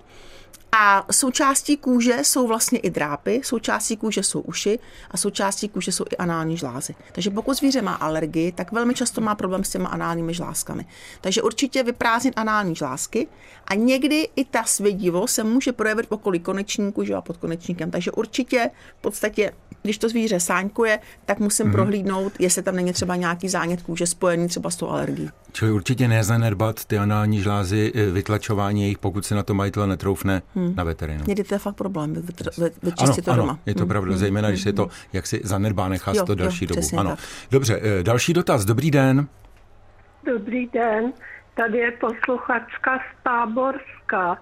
A 0.72 1.06
součástí 1.12 1.78
kůže 1.78 2.18
jsou 2.22 2.48
vlastně 2.48 2.80
i 2.80 2.90
drápy, 2.90 3.42
součástí 3.44 3.98
kůže 3.98 4.24
jsou 4.24 4.40
uši 4.42 4.80
a 5.12 5.18
součástí 5.18 5.70
kůže 5.70 5.92
jsou 5.92 6.06
i 6.12 6.18
anální 6.18 6.58
žlázy. 6.58 6.96
Takže 7.12 7.30
pokud 7.30 7.58
zvíře 7.58 7.82
má 7.82 7.94
alergii, 7.94 8.52
tak 8.52 8.72
velmi 8.72 8.94
často 8.94 9.22
má 9.22 9.36
problém 9.36 9.64
s 9.64 9.70
těma 9.70 9.90
análními 9.90 10.34
žlázkami. 10.34 10.86
Takže 11.22 11.42
určitě 11.42 11.84
vyprázdnit 11.84 12.34
anální 12.38 12.76
žlázky 12.76 13.28
a 13.68 13.76
někdy 13.76 14.30
i 14.36 14.46
ta 14.46 14.64
svědivo 14.64 15.28
se 15.28 15.44
může 15.44 15.72
projevit 15.72 16.08
v 16.08 16.12
okolí 16.12 16.40
konečníku 16.40 17.04
že 17.04 17.14
a 17.14 17.22
pod 17.22 17.38
konečníkem. 17.38 17.92
Takže 17.92 18.12
určitě 18.12 18.70
v 19.00 19.02
podstatě 19.02 19.52
když 19.82 19.98
to 19.98 20.10
zvíře 20.10 20.40
sáňkuje, 20.40 21.00
tak 21.26 21.40
musím 21.40 21.66
mm-hmm. 21.66 21.72
prohlídnout, 21.72 22.34
jestli 22.40 22.64
tam 22.64 22.76
není 22.76 22.94
třeba 22.94 23.16
nějaký 23.16 23.50
zánět 23.50 23.82
kůže 23.82 24.08
spojený 24.08 24.48
třeba 24.48 24.70
s 24.70 24.76
tou 24.76 24.90
alergií. 24.90 25.30
Čili 25.52 25.72
určitě 25.72 26.08
nezanedbat 26.08 26.86
ty 26.86 26.98
anální 26.98 27.42
žlázy, 27.42 27.92
eh, 27.96 28.12
vytlačování 28.12 28.82
jejich, 28.82 28.98
pokud 28.98 29.26
se 29.26 29.36
na 29.36 29.44
to 29.44 29.54
majitel 29.54 29.88
netroufne 29.88 30.42
hmm. 30.58 30.76
na 30.76 30.84
veterinu. 30.84 31.24
Někdy 31.28 31.44
to 31.44 31.56
je 31.56 31.60
fakt 31.60 31.76
problém, 31.76 32.14
vyčistit 32.84 33.28
ano, 33.28 33.36
to 33.36 33.42
doma. 33.42 33.52
Ano, 33.52 33.60
je 33.66 33.74
to 33.74 33.80
hmm. 33.80 33.90
pravda, 33.90 34.12
hmm. 34.12 34.20
zejména 34.20 34.50
když 34.50 34.62
se 34.62 34.74
to 34.74 34.88
jaksi 35.14 35.42
zanedbá, 35.44 35.88
nechá 35.88 36.12
jo, 36.16 36.26
to 36.26 36.36
další 36.36 36.66
jo, 36.66 36.76
dobu. 36.76 37.00
Ano. 37.00 37.10
Tak. 37.10 37.20
Dobře, 37.52 37.80
eh, 37.84 38.04
další 38.04 38.34
dotaz. 38.34 38.66
Dobrý 38.66 38.92
den. 38.92 39.28
Dobrý 40.26 40.68
den, 40.68 41.14
tady 41.56 41.78
je 41.78 41.92
posluchačka 41.92 42.98
z 42.98 43.24
Táborska. 43.24 44.38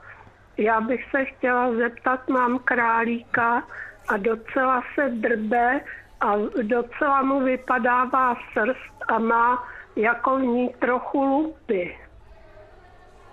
Já 0.58 0.82
bych 0.82 1.02
se 1.12 1.26
chtěla 1.26 1.76
zeptat, 1.76 2.30
mám 2.30 2.60
králíka, 2.60 3.64
a 4.08 4.18
docela 4.18 4.84
se 4.96 5.10
drbe 5.10 5.82
a 6.22 6.36
docela 6.62 7.22
mu 7.22 7.44
vypadává 7.44 8.36
srst 8.54 8.96
a 9.08 9.20
má 9.20 9.64
jako 9.96 10.38
v 10.38 10.42
ní 10.42 10.70
trochu 10.80 11.24
lupy. 11.24 11.98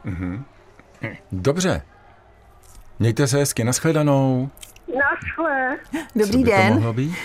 Mm-hmm. 0.04 0.42
Dobře. 1.32 1.82
Mějte 3.02 3.26
se 3.26 3.38
hezky, 3.38 3.64
nashledanou. 3.64 4.50
Naschle. 4.98 5.78
Dobrý 6.16 6.44
den. 6.44 6.92
být? 6.92 7.14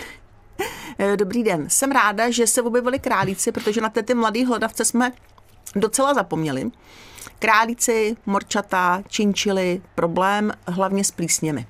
Eh, 1.00 1.18
dobrý 1.18 1.44
den. 1.44 1.70
Jsem 1.70 1.92
ráda, 1.92 2.30
že 2.30 2.48
se 2.48 2.62
objevili 2.62 3.00
králíci, 3.00 3.52
protože 3.52 3.82
na 3.82 3.90
té 3.90 4.04
ty 4.04 4.14
mladý 4.14 4.46
hlodavce 4.46 4.86
jsme 4.86 5.12
docela 5.76 6.14
zapomněli. 6.14 6.72
Králíci, 7.40 8.16
morčata, 8.26 9.04
činčily, 9.08 9.82
problém 9.96 10.52
hlavně 10.68 11.04
s 11.04 11.12
plísněmi 11.12 11.68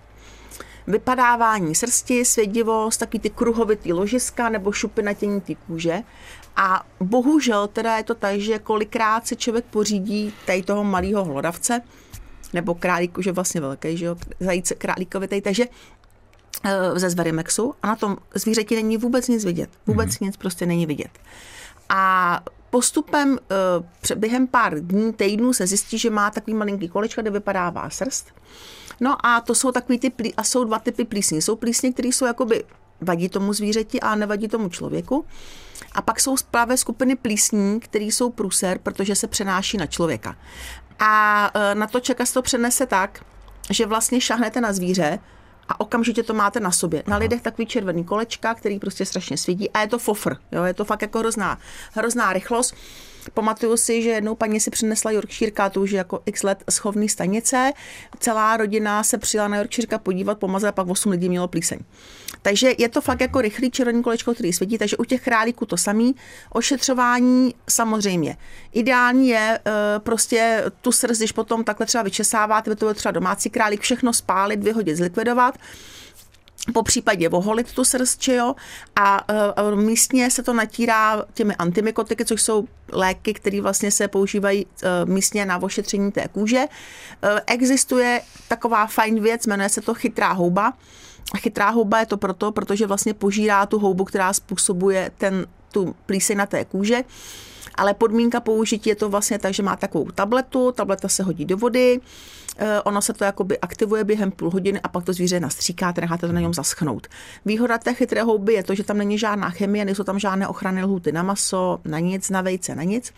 vypadávání 0.87 1.75
srsti, 1.75 2.25
svědivost, 2.25 2.97
taky 2.97 3.19
ty 3.19 3.29
kruhovitý 3.29 3.93
ložiska 3.93 4.49
nebo 4.49 4.71
šupy 4.71 5.01
na 5.01 5.13
tění 5.13 5.41
ty 5.41 5.55
kůže. 5.55 6.03
A 6.55 6.83
bohužel 6.99 7.67
teda 7.67 7.97
je 7.97 8.03
to 8.03 8.15
tak, 8.15 8.39
že 8.39 8.59
kolikrát 8.59 9.27
se 9.27 9.35
člověk 9.35 9.65
pořídí 9.65 10.33
tady 10.45 10.63
toho 10.63 10.83
malého 10.83 11.25
hlodavce, 11.25 11.81
nebo 12.53 12.75
králík 12.75 13.17
už 13.17 13.25
je 13.25 13.31
vlastně 13.31 13.61
velký, 13.61 13.97
že 13.97 14.05
jo, 14.05 14.15
zajíce 14.39 14.75
králíkovitý, 14.75 15.41
takže 15.41 15.65
eh, 16.63 16.99
ze 16.99 17.09
Zverimexu 17.09 17.73
a 17.83 17.87
na 17.87 17.95
tom 17.95 18.17
zvířeti 18.35 18.75
není 18.75 18.97
vůbec 18.97 19.27
nic 19.27 19.45
vidět. 19.45 19.69
Vůbec 19.87 20.09
mm-hmm. 20.09 20.25
nic 20.25 20.37
prostě 20.37 20.65
není 20.65 20.85
vidět. 20.85 21.11
A 21.89 22.41
postupem 22.69 23.39
eh, 24.11 24.15
během 24.15 24.47
pár 24.47 24.79
dní, 24.79 25.13
týdnů 25.13 25.53
se 25.53 25.67
zjistí, 25.67 25.97
že 25.97 26.09
má 26.09 26.31
takový 26.31 26.53
malinký 26.53 26.87
kolečka, 26.89 27.21
kde 27.21 27.31
vypadává 27.31 27.89
srst. 27.89 28.33
No 28.99 29.25
a 29.25 29.41
to 29.41 29.55
jsou 29.55 29.71
takový 29.71 29.99
ty, 29.99 30.09
plí, 30.09 30.35
a 30.35 30.43
jsou 30.43 30.63
dva 30.63 30.79
typy 30.79 31.05
plísní. 31.05 31.41
Jsou 31.41 31.55
plísně, 31.55 31.93
které 31.93 32.09
jsou 32.09 32.25
jakoby 32.25 32.63
vadí 33.01 33.29
tomu 33.29 33.53
zvířeti 33.53 33.99
a 33.99 34.15
nevadí 34.15 34.47
tomu 34.47 34.69
člověku. 34.69 35.25
A 35.91 36.01
pak 36.01 36.19
jsou 36.19 36.35
právě 36.51 36.77
skupiny 36.77 37.15
plísní, 37.15 37.79
které 37.79 38.05
jsou 38.05 38.29
průser, 38.29 38.79
protože 38.83 39.15
se 39.15 39.27
přenáší 39.27 39.77
na 39.77 39.85
člověka. 39.85 40.35
A 40.99 41.51
e, 41.53 41.75
na 41.75 41.87
to 41.87 41.99
čeka 41.99 42.25
se 42.25 42.33
to 42.33 42.41
přenese 42.41 42.85
tak, 42.85 43.19
že 43.69 43.85
vlastně 43.85 44.21
šahnete 44.21 44.61
na 44.61 44.73
zvíře, 44.73 45.19
a 45.69 45.79
okamžitě 45.79 46.23
to 46.23 46.33
máte 46.33 46.59
na 46.59 46.71
sobě. 46.71 47.03
Na 47.07 47.17
lidech 47.17 47.41
takový 47.41 47.65
červený 47.65 48.03
kolečka, 48.03 48.53
který 48.53 48.79
prostě 48.79 49.05
strašně 49.05 49.37
svítí 49.37 49.69
a 49.69 49.81
je 49.81 49.87
to 49.87 49.99
fofr. 49.99 50.35
Jo? 50.51 50.63
Je 50.63 50.73
to 50.73 50.85
fakt 50.85 51.01
jako 51.01 51.19
hrozná, 51.19 51.59
hrozná 51.93 52.33
rychlost. 52.33 52.75
Pamatuju 53.33 53.77
si, 53.77 54.01
že 54.01 54.09
jednou 54.09 54.35
paní 54.35 54.59
si 54.59 54.71
přinesla 54.71 55.11
Yorkshire 55.11 55.69
to 55.71 55.81
už 55.81 55.91
jako 55.91 56.21
x 56.25 56.43
let 56.43 56.63
schovný 56.71 57.09
stanice. 57.09 57.71
Celá 58.19 58.57
rodina 58.57 59.03
se 59.03 59.17
přijela 59.17 59.47
na 59.47 59.57
Yorkshire 59.57 59.97
podívat, 59.97 60.39
pomazat 60.39 60.69
a 60.69 60.71
pak 60.71 60.87
8 60.87 61.11
lidí 61.11 61.29
mělo 61.29 61.47
plíseň. 61.47 61.79
Takže 62.41 62.73
je 62.77 62.89
to 62.89 63.01
fakt 63.01 63.21
jako 63.21 63.41
rychlý 63.41 63.71
červený 63.71 64.03
kolečko, 64.03 64.33
který 64.33 64.53
světí, 64.53 64.77
takže 64.77 64.97
u 64.97 65.03
těch 65.03 65.21
králíků 65.21 65.65
to 65.65 65.77
samý. 65.77 66.15
Ošetřování 66.49 67.55
samozřejmě. 67.69 68.37
Ideální 68.73 69.29
je 69.29 69.59
uh, 69.65 69.73
prostě 70.03 70.63
tu 70.81 70.91
srst, 70.91 71.19
když 71.19 71.31
potom 71.31 71.63
takhle 71.63 71.85
třeba 71.85 72.03
vyčesáváte, 72.03 72.75
to 72.75 72.87
je 72.87 72.93
třeba 72.93 73.11
domácí 73.11 73.49
králík, 73.49 73.81
všechno 73.81 74.13
spálit, 74.13 74.63
vyhodit, 74.63 74.97
zlikvidovat 74.97 75.57
po 76.73 76.83
případě 76.83 77.29
oholit 77.29 77.71
tu 77.71 77.83
srst, 77.83 78.27
jo, 78.27 78.55
a 78.95 79.29
uh, 79.63 79.75
místně 79.75 80.31
se 80.31 80.43
to 80.43 80.53
natírá 80.53 81.23
těmi 81.33 81.55
antimikotiky, 81.55 82.25
což 82.25 82.41
jsou 82.41 82.67
léky, 82.91 83.33
které 83.33 83.61
vlastně 83.61 83.91
se 83.91 84.07
používají 84.07 84.65
uh, 84.65 85.09
místně 85.09 85.45
na 85.45 85.63
ošetření 85.63 86.11
té 86.11 86.27
kůže. 86.31 86.65
Existuje 87.45 88.21
taková 88.47 88.87
fajn 88.87 89.23
věc, 89.23 89.45
jmenuje 89.45 89.69
se 89.69 89.81
to 89.81 89.93
chytrá 89.93 90.31
houba. 90.31 90.73
Chytrá 91.37 91.69
houba 91.69 91.99
je 91.99 92.05
to 92.05 92.17
proto, 92.17 92.51
protože 92.51 92.87
vlastně 92.87 93.13
požírá 93.13 93.65
tu 93.65 93.79
houbu, 93.79 94.03
která 94.03 94.33
způsobuje 94.33 95.11
ten, 95.17 95.47
tu 95.71 95.95
plíseň 96.05 96.37
na 96.37 96.45
té 96.45 96.65
kůže 96.65 97.03
ale 97.77 97.93
podmínka 97.93 98.39
použití 98.39 98.89
je 98.89 98.95
to 98.95 99.09
vlastně 99.09 99.39
tak, 99.39 99.53
že 99.53 99.63
má 99.63 99.75
takovou 99.75 100.11
tabletu, 100.11 100.71
tableta 100.71 101.07
se 101.07 101.23
hodí 101.23 101.45
do 101.45 101.57
vody, 101.57 101.99
eh, 102.57 102.81
ono 102.81 103.01
se 103.01 103.13
to 103.13 103.23
jakoby 103.23 103.59
aktivuje 103.59 104.03
během 104.03 104.31
půl 104.31 104.49
hodiny 104.49 104.81
a 104.81 104.87
pak 104.87 105.03
to 105.03 105.13
zvíře 105.13 105.39
nastříkáte, 105.39 106.01
necháte 106.01 106.27
to 106.27 106.33
na 106.33 106.39
něm 106.39 106.53
zaschnout. 106.53 107.07
Výhoda 107.45 107.77
té 107.77 107.93
chytré 107.93 108.23
houby 108.23 108.53
je 108.53 108.63
to, 108.63 108.75
že 108.75 108.83
tam 108.83 108.97
není 108.97 109.17
žádná 109.17 109.49
chemie, 109.49 109.85
nejsou 109.85 110.03
tam 110.03 110.19
žádné 110.19 110.47
ochrany 110.47 110.83
lhuty 110.83 111.11
na 111.11 111.23
maso, 111.23 111.79
na 111.85 111.99
nic, 111.99 112.29
na 112.29 112.41
vejce, 112.41 112.75
na 112.75 112.83
nic 112.83 113.13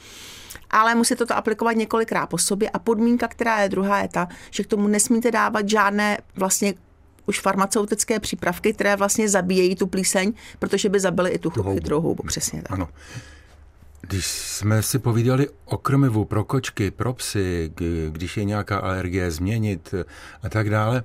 ale 0.72 0.96
musíte 0.96 1.26
to 1.26 1.38
aplikovat 1.38 1.72
několikrát 1.72 2.28
po 2.28 2.38
sobě 2.38 2.70
a 2.70 2.80
podmínka, 2.80 3.28
která 3.28 3.62
je 3.62 3.70
druhá, 3.70 4.02
je 4.02 4.08
ta, 4.08 4.28
že 4.52 4.64
k 4.64 4.68
tomu 4.68 4.88
nesmíte 4.88 5.32
dávat 5.32 5.70
žádné 5.70 6.18
vlastně 6.36 6.74
už 7.30 7.40
farmaceutické 7.40 8.20
přípravky, 8.20 8.74
které 8.74 8.96
vlastně 8.96 9.30
zabíjejí 9.30 9.76
tu 9.76 9.88
plíseň, 9.88 10.34
protože 10.60 10.90
by 10.90 11.00
zabily 11.00 11.30
i 11.30 11.40
tu 11.40 11.50
chytrou 11.50 12.02
houbu. 12.02 12.24
Přesně 12.24 12.62
tak. 12.62 12.72
Ano. 12.72 12.90
Když 14.02 14.26
jsme 14.26 14.84
si 14.84 15.00
povídali 15.00 15.48
o 15.66 15.78
krmivu 15.78 16.26
pro 16.26 16.44
kočky, 16.44 16.92
pro 16.92 17.14
psy, 17.14 17.72
když 18.10 18.38
je 18.38 18.44
nějaká 18.44 18.78
alergie, 18.78 19.32
změnit 19.32 19.94
a 20.44 20.50
tak 20.50 20.70
dále, 20.70 21.04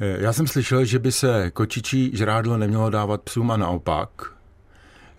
eh, 0.00 0.16
já 0.20 0.32
jsem 0.32 0.46
slyšel, 0.46 0.84
že 0.84 0.98
by 0.98 1.12
se 1.12 1.50
kočičí 1.50 2.10
žrádlo 2.16 2.56
nemělo 2.56 2.90
dávat 2.90 3.22
psům 3.22 3.50
a 3.50 3.56
naopak. 3.56 4.10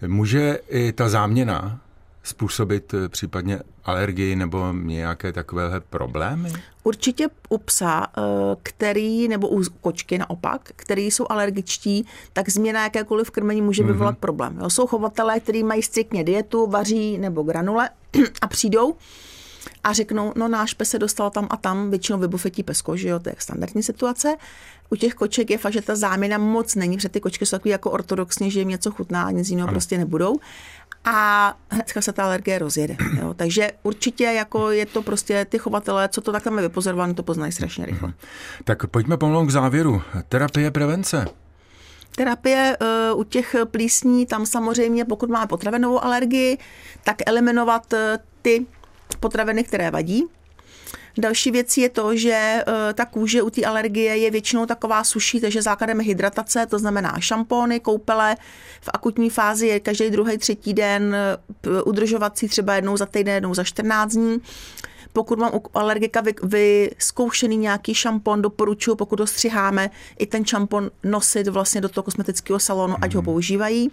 Může 0.07 0.59
i 0.69 0.91
ta 0.91 1.09
záměna 1.09 1.81
způsobit 2.23 2.93
eh, 2.93 3.09
případně 3.09 3.59
alergii 3.83 4.35
nebo 4.35 4.73
nějaké 4.73 5.33
takovéhle 5.33 5.79
problémy? 5.79 6.53
Určitě 6.83 7.27
u 7.49 7.57
psa, 7.57 8.07
eh, 8.17 8.21
který, 8.63 9.27
nebo 9.27 9.47
u 9.47 9.63
kočky 9.81 10.17
naopak, 10.17 10.69
který 10.75 11.11
jsou 11.11 11.25
alergičtí, 11.29 12.05
tak 12.33 12.49
změna 12.49 12.83
jakékoliv 12.83 13.31
krmení 13.31 13.61
může 13.61 13.83
vyvolat 13.83 14.15
mm-hmm. 14.15 14.19
problém. 14.19 14.57
Jo, 14.61 14.69
jsou 14.69 14.87
chovatelé, 14.87 15.39
kteří 15.39 15.63
mají 15.63 15.83
striktně 15.83 16.23
dietu, 16.23 16.67
vaří 16.67 17.17
nebo 17.17 17.43
granule 17.43 17.89
a 18.41 18.47
přijdou 18.47 18.95
a 19.83 19.93
řeknou, 19.93 20.33
no 20.35 20.47
náš 20.47 20.73
pes 20.73 20.89
se 20.89 20.99
dostal 20.99 21.29
tam 21.29 21.47
a 21.49 21.57
tam, 21.57 21.89
většinou 21.89 22.19
vybufetí 22.19 22.63
pesko, 22.63 22.97
že 22.97 23.09
jo, 23.09 23.19
to 23.19 23.29
je 23.29 23.35
standardní 23.39 23.83
situace. 23.83 24.37
U 24.89 24.95
těch 24.95 25.13
koček 25.13 25.49
je 25.49 25.57
fakt, 25.57 25.73
že 25.73 25.81
ta 25.81 25.95
záměna 25.95 26.37
moc 26.37 26.75
není, 26.75 26.97
protože 26.97 27.09
ty 27.09 27.19
kočky 27.19 27.45
jsou 27.45 27.57
takové 27.57 27.71
jako 27.71 27.91
ortodoxně, 27.91 28.49
že 28.49 28.59
jim 28.59 28.67
něco 28.67 28.91
chutná 28.91 29.23
a 29.23 29.31
nic 29.31 29.49
jiného 29.49 29.67
prostě 29.67 29.97
nebudou 29.97 30.35
a 31.05 31.53
hnedka 31.69 32.01
se 32.01 32.13
ta 32.13 32.23
alergie 32.23 32.59
rozjede. 32.59 32.97
Jo. 33.19 33.33
Takže 33.33 33.71
určitě 33.83 34.23
jako 34.23 34.71
je 34.71 34.85
to 34.85 35.01
prostě 35.01 35.45
ty 35.45 35.57
chovatele, 35.57 36.09
co 36.09 36.21
to 36.21 36.31
tak 36.31 36.43
tam 36.43 36.57
je 36.57 36.61
vypozorováno, 36.61 37.13
to 37.13 37.23
poznají 37.23 37.51
strašně 37.51 37.85
rychle. 37.85 38.07
Mhm. 38.07 38.17
Tak 38.63 38.87
pojďme 38.87 39.17
pomalu 39.17 39.45
k 39.45 39.51
závěru. 39.51 40.01
Terapie 40.29 40.71
prevence. 40.71 41.27
Terapie 42.15 42.77
uh, 43.11 43.19
u 43.19 43.23
těch 43.23 43.55
plísní, 43.71 44.25
tam 44.25 44.45
samozřejmě, 44.45 45.05
pokud 45.05 45.29
máme 45.29 45.47
potravinovou 45.47 46.03
alergii, 46.03 46.57
tak 47.03 47.15
eliminovat 47.25 47.93
uh, 47.93 47.99
ty 48.41 48.65
potraviny, 49.19 49.63
které 49.63 49.91
vadí. 49.91 50.23
Další 51.17 51.51
věc 51.51 51.77
je 51.77 51.89
to, 51.89 52.15
že 52.15 52.63
uh, 52.67 52.73
ta 52.93 53.05
kůže 53.05 53.41
u 53.41 53.49
té 53.49 53.65
alergie 53.65 54.17
je 54.17 54.31
většinou 54.31 54.65
taková 54.65 55.03
suší, 55.03 55.41
takže 55.41 55.61
základem 55.61 55.99
je 55.99 56.05
hydratace, 56.05 56.65
to 56.65 56.79
znamená 56.79 57.19
šampóny, 57.19 57.79
koupele. 57.79 58.35
V 58.81 58.89
akutní 58.93 59.29
fázi 59.29 59.67
je 59.67 59.79
každý 59.79 60.09
druhý, 60.09 60.37
třetí 60.37 60.73
den 60.73 61.15
udržovací 61.83 62.47
třeba 62.47 62.75
jednou 62.75 62.97
za 62.97 63.05
týden, 63.05 63.33
jednou 63.33 63.53
za 63.53 63.63
14 63.63 64.11
dní. 64.11 64.41
Pokud 65.13 65.39
mám 65.39 65.51
u 65.53 65.63
alergika 65.73 66.21
vy, 66.21 66.33
vyzkoušený 66.43 67.57
nějaký 67.57 67.93
šampon, 67.93 68.41
doporučuji, 68.41 68.95
pokud 68.95 69.19
ho 69.19 69.27
střiháme, 69.27 69.89
i 70.19 70.25
ten 70.25 70.45
šampon 70.45 70.91
nosit 71.03 71.47
vlastně 71.47 71.81
do 71.81 71.89
toho 71.89 72.03
kosmetického 72.03 72.59
salonu, 72.59 72.95
ať 73.01 73.15
ho 73.15 73.21
mhm. 73.21 73.25
používají. 73.25 73.91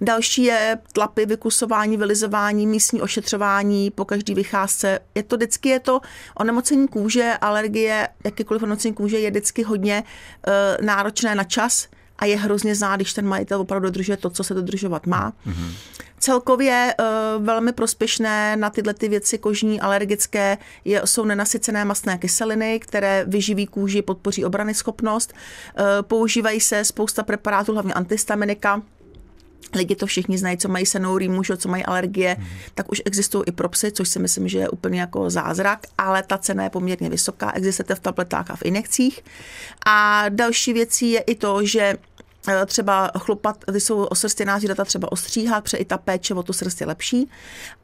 Další 0.00 0.44
je 0.44 0.78
tlapy, 0.92 1.26
vykusování, 1.26 1.96
vylizování, 1.96 2.66
místní 2.66 3.02
ošetřování 3.02 3.90
po 3.90 4.04
každý 4.04 4.34
vycházce. 4.34 4.98
Je 5.14 5.22
to 5.22 5.36
vždycky 5.36 5.68
je 5.68 5.80
to 5.80 6.00
onemocnění 6.34 6.88
kůže, 6.88 7.34
alergie, 7.40 8.08
jakýkoliv 8.24 8.62
onemocnění 8.62 8.94
kůže 8.94 9.18
je 9.18 9.30
vždycky 9.30 9.62
hodně 9.62 10.04
uh, 10.46 10.86
náročné 10.86 11.34
na 11.34 11.44
čas 11.44 11.88
a 12.18 12.24
je 12.24 12.36
hrozně 12.36 12.74
znát, 12.74 12.96
když 12.96 13.12
ten 13.12 13.26
majitel 13.26 13.60
opravdu 13.60 13.86
dodržuje 13.86 14.16
to, 14.16 14.30
co 14.30 14.44
se 14.44 14.54
dodržovat 14.54 15.06
má. 15.06 15.32
Mm-hmm. 15.46 15.72
Celkově 16.18 16.94
uh, 16.98 17.44
velmi 17.44 17.72
prospěšné 17.72 18.56
na 18.56 18.70
tyhle 18.70 18.94
ty 18.94 19.08
věci 19.08 19.38
kožní 19.38 19.80
alergické 19.80 20.58
je, 20.84 21.02
jsou 21.04 21.24
nenasycené 21.24 21.84
mastné 21.84 22.18
kyseliny, 22.18 22.80
které 22.80 23.24
vyživí 23.28 23.66
kůži, 23.66 24.02
podpoří 24.02 24.44
obrany 24.44 24.74
schopnost. 24.74 25.32
Uh, 25.32 25.84
používají 26.02 26.60
se 26.60 26.84
spousta 26.84 27.22
preparátů, 27.22 27.72
hlavně 27.72 27.94
antistaminika, 27.94 28.82
lidi 29.74 29.96
to 29.96 30.06
všichni 30.06 30.38
znají, 30.38 30.58
co 30.58 30.68
mají 30.68 30.86
senou 30.86 31.18
rýmu, 31.18 31.42
co 31.56 31.68
mají 31.68 31.84
alergie, 31.84 32.36
hmm. 32.38 32.48
tak 32.74 32.92
už 32.92 33.02
existují 33.04 33.44
i 33.46 33.52
pro 33.52 33.68
psy, 33.68 33.92
což 33.92 34.08
si 34.08 34.18
myslím, 34.18 34.48
že 34.48 34.58
je 34.58 34.68
úplně 34.68 35.00
jako 35.00 35.30
zázrak, 35.30 35.86
ale 35.98 36.22
ta 36.22 36.38
cena 36.38 36.64
je 36.64 36.70
poměrně 36.70 37.10
vysoká, 37.10 37.52
existuje 37.52 37.96
v 37.96 38.00
tabletách 38.00 38.50
a 38.50 38.56
v 38.56 38.64
injekcích. 38.64 39.24
A 39.86 40.28
další 40.28 40.72
věcí 40.72 41.10
je 41.10 41.20
i 41.20 41.34
to, 41.34 41.64
že 41.66 41.94
Eh, 42.48 42.66
třeba 42.66 43.10
chlupat, 43.18 43.64
ty 43.72 43.80
jsou 43.80 44.04
osrstěná 44.04 44.58
zvířata 44.58 44.84
třeba 44.84 45.12
ostříhat, 45.12 45.64
protože 45.64 45.76
i 45.76 45.84
ta 45.84 45.98
péče 45.98 46.34
o 46.34 46.42
tu 46.42 46.52
srst 46.52 46.80
je 46.80 46.86
lepší. 46.86 47.30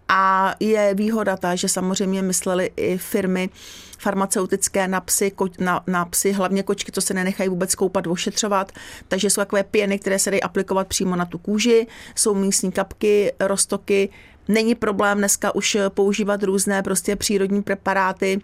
A 0.08 0.54
je 0.60 0.94
výhoda 0.94 1.36
ta, 1.36 1.54
že 1.54 1.68
samozřejmě 1.68 2.22
mysleli 2.22 2.70
i 2.76 2.98
firmy 2.98 3.50
farmaceutické 3.98 4.88
na 4.88 5.00
psy, 5.00 5.32
na, 5.58 5.82
na 5.86 6.04
psy, 6.04 6.32
hlavně 6.32 6.62
kočky, 6.62 6.92
co 6.92 7.00
se 7.00 7.14
nenechají 7.14 7.48
vůbec 7.48 7.74
koupat, 7.74 8.06
ošetřovat. 8.06 8.72
Takže 9.08 9.30
jsou 9.30 9.40
takové 9.40 9.64
pěny, 9.64 9.98
které 9.98 10.18
se 10.18 10.30
dají 10.30 10.42
aplikovat 10.42 10.86
přímo 10.86 11.16
na 11.16 11.24
tu 11.24 11.38
kůži, 11.38 11.86
jsou 12.14 12.34
místní 12.34 12.72
kapky, 12.72 13.32
roztoky. 13.40 14.08
Není 14.48 14.74
problém 14.74 15.18
dneska 15.18 15.54
už 15.54 15.76
používat 15.88 16.42
různé 16.42 16.82
prostě 16.82 17.16
přírodní 17.16 17.62
preparáty, 17.62 18.40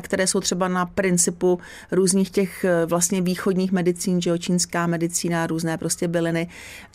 které 0.00 0.26
jsou 0.26 0.40
třeba 0.40 0.68
na 0.68 0.86
principu 0.86 1.58
různých 1.90 2.30
těch 2.30 2.64
eh, 2.64 2.86
vlastně 2.86 3.22
východních 3.22 3.72
medicín, 3.72 4.22
že 4.22 4.30
jo, 4.30 4.38
čínská 4.38 4.86
medicína, 4.86 5.46
různé 5.46 5.78
prostě 5.78 6.08
byliny. 6.08 6.48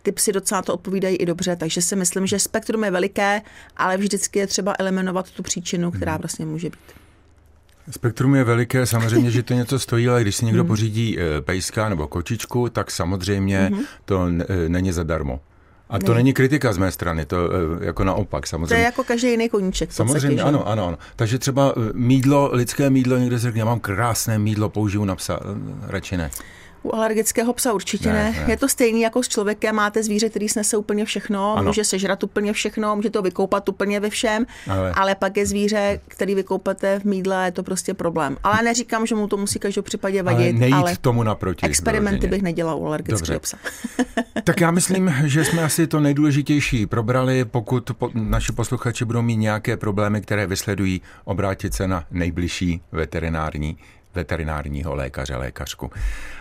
Ty 0.04 0.12
psy 0.12 0.34
docela 0.34 0.62
to 0.62 0.74
odpovídají 0.74 1.16
i 1.16 1.26
dobře, 1.26 1.56
takže 1.56 1.82
si 1.82 1.96
myslím, 1.96 2.28
že 2.28 2.40
spektrum 2.40 2.84
je 2.84 2.92
veliké, 2.92 3.42
ale 3.78 3.98
vždycky 3.98 4.40
je 4.40 4.48
třeba 4.48 4.74
eliminovat 4.80 5.32
tu 5.32 5.44
příčinu, 5.44 5.92
která 5.92 6.18
vlastně 6.18 6.46
může 6.46 6.70
být. 6.70 7.03
Spektrum 7.92 8.36
je 8.36 8.44
veliké, 8.44 8.86
samozřejmě, 8.86 9.32
že 9.32 9.44
to 9.44 9.54
něco 9.64 9.80
stojí, 9.80 10.10
ale 10.10 10.22
když 10.22 10.36
si 10.36 10.46
někdo 10.46 10.62
hmm. 10.62 10.68
pořídí 10.68 11.20
eh, 11.20 11.42
pejska 11.42 11.90
nebo 11.90 12.08
kočičku, 12.08 12.70
tak 12.70 12.92
samozřejmě 12.92 13.70
hmm. 13.74 13.84
to 14.06 14.28
eh, 14.28 14.70
není 14.70 14.92
zadarmo. 14.92 15.40
A 15.90 16.00
to 16.00 16.12
ne. 16.12 16.16
není 16.16 16.34
kritika 16.34 16.74
z 16.74 16.78
mé 16.78 16.92
strany, 16.92 17.26
to 17.26 17.38
eh, 17.82 17.86
jako 17.86 18.04
naopak 18.04 18.48
samozřejmě. 18.48 18.68
To 18.68 18.74
je 18.74 18.82
jako 18.82 19.04
každý 19.04 19.30
jiný 19.30 19.50
koníček. 19.50 19.92
Samozřejmě, 19.92 20.42
ano, 20.42 20.68
ano, 20.68 20.88
ano. 20.88 20.98
Takže 21.16 21.40
třeba 21.40 21.74
mídlo, 21.94 22.50
lidské 22.54 22.90
mídlo, 22.90 23.18
někdo 23.18 23.38
si 23.40 23.42
řekne, 23.42 23.60
já 23.60 23.66
mám 23.66 23.80
krásné 23.80 24.40
mídlo, 24.40 24.70
použiju 24.70 25.06
na 25.06 25.16
psa, 25.16 25.40
radši 25.82 26.18
ne. 26.18 26.32
U 26.84 26.96
alergického 26.96 27.54
psa 27.54 27.74
určitě 27.74 28.10
ne, 28.10 28.14
ne. 28.14 28.32
ne. 28.32 28.52
Je 28.52 28.58
to 28.58 28.70
stejný 28.70 29.02
jako 29.02 29.24
s 29.24 29.28
člověkem. 29.28 29.76
Máte 29.76 30.04
zvíře, 30.04 30.30
který 30.30 30.50
snese 30.50 30.78
úplně 30.78 31.06
všechno, 31.06 31.58
ano. 31.58 31.68
může 31.68 31.84
sežrat 31.84 32.24
úplně 32.24 32.54
všechno, 32.54 32.96
může 32.96 33.10
to 33.10 33.22
vykoupat 33.22 33.70
úplně 33.70 34.00
ve 34.00 34.10
všem, 34.10 34.46
ale, 34.68 34.92
ale 34.92 35.16
pak 35.16 35.38
je 35.38 35.46
zvíře, 35.46 36.00
který 36.08 36.36
vykoupete 36.36 37.00
v 37.00 37.04
mídle, 37.04 37.46
je 37.46 37.52
to 37.52 37.64
prostě 37.64 37.94
problém. 37.94 38.38
Ale 38.44 38.64
neříkám, 38.64 39.06
že 39.06 39.16
mu 39.16 39.28
to 39.28 39.38
musí 39.38 39.60
každou 39.60 39.82
případě 39.82 40.24
vadit. 40.24 40.40
Ale 40.40 40.60
nejít 40.60 40.74
ale 40.74 40.98
tomu 41.02 41.24
naproti. 41.24 41.66
Experimenty 41.66 42.28
bych 42.28 42.42
nedělal 42.42 42.78
u 42.78 42.88
alergického 42.88 43.40
psa. 43.40 43.58
tak 44.44 44.62
já 44.62 44.72
myslím, 44.72 45.14
že 45.26 45.46
jsme 45.46 45.64
asi 45.64 45.88
to 45.88 46.00
nejdůležitější 46.00 46.86
probrali. 46.86 47.46
Pokud 47.46 47.92
po, 47.98 48.10
naši 48.14 48.52
posluchači 48.52 49.06
budou 49.06 49.22
mít 49.22 49.36
nějaké 49.36 49.78
problémy, 49.78 50.22
které 50.22 50.48
vysledují, 50.48 51.02
obrátit 51.26 51.74
se 51.74 51.88
na 51.88 52.06
nejbližší 52.12 52.82
veterinární 52.92 53.78
veterinárního 54.16 54.96
lékaře, 54.96 55.36
lékařku. 55.36 55.92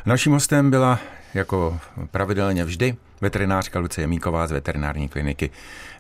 Naším 0.07 0.33
hostem 0.33 0.71
byla 0.71 0.99
jako 1.35 1.81
pravidelně 2.11 2.65
vždy 2.65 2.97
veterinářka 3.21 3.79
Lucie 3.79 4.07
Míková 4.07 4.47
z 4.47 4.53
veterinární 4.53 5.09
kliniky 5.09 5.51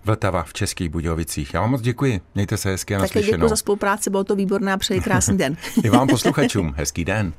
Vltava 0.05 0.43
v 0.43 0.53
Českých 0.53 0.89
Budějovicích. 0.89 1.55
Já 1.55 1.61
vám 1.61 1.71
moc 1.71 1.81
děkuji, 1.81 2.21
mějte 2.35 2.57
se 2.57 2.71
hezky 2.71 2.95
a 2.95 2.99
naslyšenou. 2.99 3.27
Také 3.27 3.37
děkuji 3.37 3.49
za 3.49 3.57
spolupráci, 3.57 4.11
bylo 4.11 4.25
to 4.25 4.37
výborné 4.37 4.73
a 4.73 4.77
přeji 4.77 5.01
krásný 5.01 5.39
den. 5.39 5.57
I 5.85 5.91
vám 5.91 6.09
posluchačům, 6.09 6.75
hezký 6.77 7.05
den. 7.05 7.33